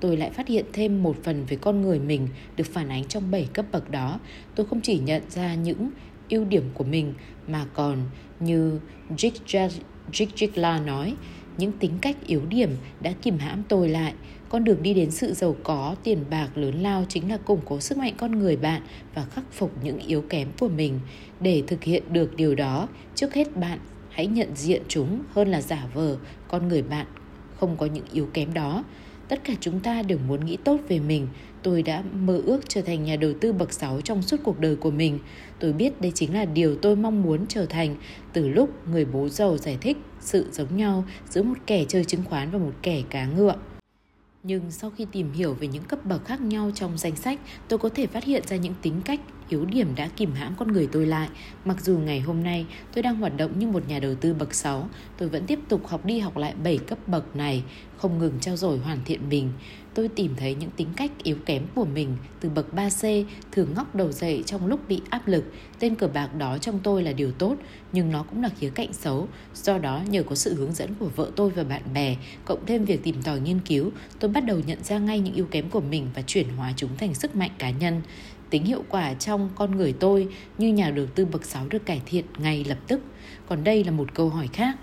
[0.00, 3.30] tôi lại phát hiện thêm một phần về con người mình được phản ánh trong
[3.30, 4.20] 7 cấp bậc đó.
[4.54, 5.90] Tôi không chỉ nhận ra những
[6.28, 7.14] ưu điểm của mình,
[7.48, 7.98] mà còn
[8.40, 8.80] như
[9.16, 9.70] Jig
[10.12, 11.14] Jigla nói,
[11.58, 14.14] những tính cách yếu điểm đã kìm hãm tôi lại
[14.48, 17.80] con đường đi đến sự giàu có, tiền bạc lớn lao chính là củng cố
[17.80, 18.82] sức mạnh con người bạn
[19.14, 21.00] và khắc phục những yếu kém của mình.
[21.40, 23.78] Để thực hiện được điều đó, trước hết bạn
[24.10, 26.16] hãy nhận diện chúng hơn là giả vờ
[26.48, 27.06] con người bạn
[27.56, 28.84] không có những yếu kém đó.
[29.28, 31.28] Tất cả chúng ta đều muốn nghĩ tốt về mình.
[31.62, 34.76] Tôi đã mơ ước trở thành nhà đầu tư bậc 6 trong suốt cuộc đời
[34.76, 35.18] của mình.
[35.58, 37.96] Tôi biết đây chính là điều tôi mong muốn trở thành
[38.32, 42.24] từ lúc người bố giàu giải thích sự giống nhau giữa một kẻ chơi chứng
[42.24, 43.54] khoán và một kẻ cá ngựa.
[44.48, 47.78] Nhưng sau khi tìm hiểu về những cấp bậc khác nhau trong danh sách, tôi
[47.78, 50.88] có thể phát hiện ra những tính cách, yếu điểm đã kìm hãm con người
[50.92, 51.28] tôi lại.
[51.64, 54.54] Mặc dù ngày hôm nay tôi đang hoạt động như một nhà đầu tư bậc
[54.54, 54.88] 6,
[55.18, 57.64] tôi vẫn tiếp tục học đi học lại 7 cấp bậc này,
[57.96, 59.52] không ngừng trao dồi hoàn thiện mình
[59.96, 63.94] tôi tìm thấy những tính cách yếu kém của mình từ bậc 3C thường ngóc
[63.94, 65.44] đầu dậy trong lúc bị áp lực.
[65.78, 67.56] Tên cờ bạc đó trong tôi là điều tốt,
[67.92, 69.28] nhưng nó cũng là khía cạnh xấu.
[69.54, 72.84] Do đó, nhờ có sự hướng dẫn của vợ tôi và bạn bè, cộng thêm
[72.84, 73.90] việc tìm tòi nghiên cứu,
[74.20, 76.96] tôi bắt đầu nhận ra ngay những yếu kém của mình và chuyển hóa chúng
[76.96, 78.02] thành sức mạnh cá nhân.
[78.50, 80.28] Tính hiệu quả trong con người tôi
[80.58, 83.00] như nhà đầu tư bậc 6 được cải thiện ngay lập tức.
[83.48, 84.76] Còn đây là một câu hỏi khác.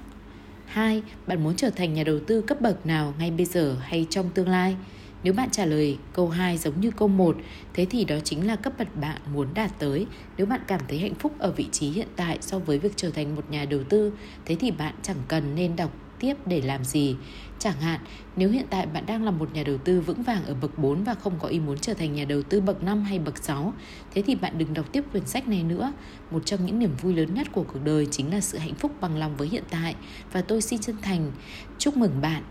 [0.66, 1.04] 2.
[1.28, 4.30] Bạn muốn trở thành nhà đầu tư cấp bậc nào ngay bây giờ hay trong
[4.30, 4.76] tương lai?
[5.24, 7.38] Nếu bạn trả lời câu 2 giống như câu 1,
[7.74, 10.06] thế thì đó chính là cấp bậc bạn muốn đạt tới.
[10.38, 13.10] Nếu bạn cảm thấy hạnh phúc ở vị trí hiện tại so với việc trở
[13.10, 14.14] thành một nhà đầu tư,
[14.46, 17.16] thế thì bạn chẳng cần nên đọc tiếp để làm gì.
[17.60, 18.00] Chẳng hạn,
[18.36, 21.04] nếu hiện tại bạn đang là một nhà đầu tư vững vàng ở bậc 4
[21.04, 23.74] và không có ý muốn trở thành nhà đầu tư bậc 5 hay bậc 6,
[24.14, 25.94] thế thì bạn đừng đọc tiếp quyển sách này nữa.
[26.32, 28.92] Một trong những niềm vui lớn nhất của cuộc đời chính là sự hạnh phúc
[29.02, 29.96] bằng lòng với hiện tại
[30.32, 31.32] và tôi xin chân thành
[31.78, 32.44] chúc mừng bạn.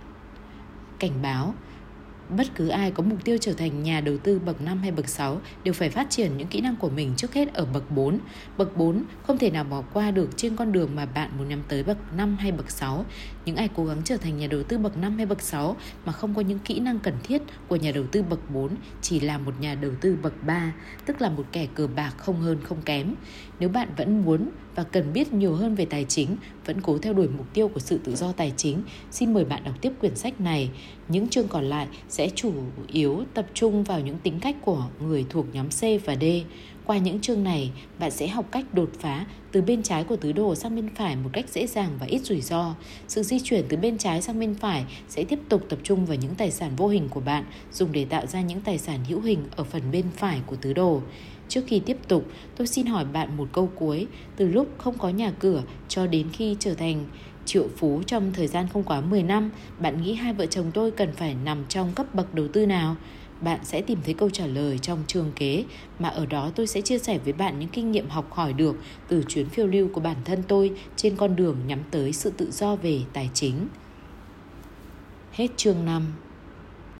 [0.98, 1.54] Cảnh báo,
[2.36, 5.08] Bất cứ ai có mục tiêu trở thành nhà đầu tư bậc 5 hay bậc
[5.08, 8.18] 6 đều phải phát triển những kỹ năng của mình trước hết ở bậc 4.
[8.58, 11.62] Bậc 4 không thể nào bỏ qua được trên con đường mà bạn muốn nhắm
[11.68, 13.04] tới bậc 5 hay bậc 6.
[13.44, 16.12] Những ai cố gắng trở thành nhà đầu tư bậc 5 hay bậc 6 mà
[16.12, 18.70] không có những kỹ năng cần thiết của nhà đầu tư bậc 4
[19.00, 20.72] chỉ là một nhà đầu tư bậc 3,
[21.06, 23.14] tức là một kẻ cờ bạc không hơn không kém.
[23.60, 26.36] Nếu bạn vẫn muốn và cần biết nhiều hơn về tài chính,
[26.66, 29.64] vẫn cố theo đuổi mục tiêu của sự tự do tài chính, xin mời bạn
[29.64, 30.70] đọc tiếp quyển sách này.
[31.08, 32.52] Những chương còn lại sẽ chủ
[32.88, 36.24] yếu tập trung vào những tính cách của người thuộc nhóm C và D.
[36.92, 40.32] Qua những chương này, bạn sẽ học cách đột phá từ bên trái của tứ
[40.32, 42.74] đồ sang bên phải một cách dễ dàng và ít rủi ro.
[43.08, 46.16] Sự di chuyển từ bên trái sang bên phải sẽ tiếp tục tập trung vào
[46.16, 49.20] những tài sản vô hình của bạn, dùng để tạo ra những tài sản hữu
[49.20, 51.02] hình ở phần bên phải của tứ đồ.
[51.48, 52.26] Trước khi tiếp tục,
[52.56, 54.06] tôi xin hỏi bạn một câu cuối.
[54.36, 57.04] Từ lúc không có nhà cửa cho đến khi trở thành
[57.44, 60.90] triệu phú trong thời gian không quá 10 năm, bạn nghĩ hai vợ chồng tôi
[60.90, 62.96] cần phải nằm trong cấp bậc đầu tư nào?
[63.42, 65.64] Bạn sẽ tìm thấy câu trả lời trong trường kế
[65.98, 68.76] mà ở đó tôi sẽ chia sẻ với bạn những kinh nghiệm học hỏi được
[69.08, 72.50] từ chuyến phiêu lưu của bản thân tôi trên con đường nhắm tới sự tự
[72.50, 73.68] do về tài chính.
[75.32, 76.12] Hết chương 5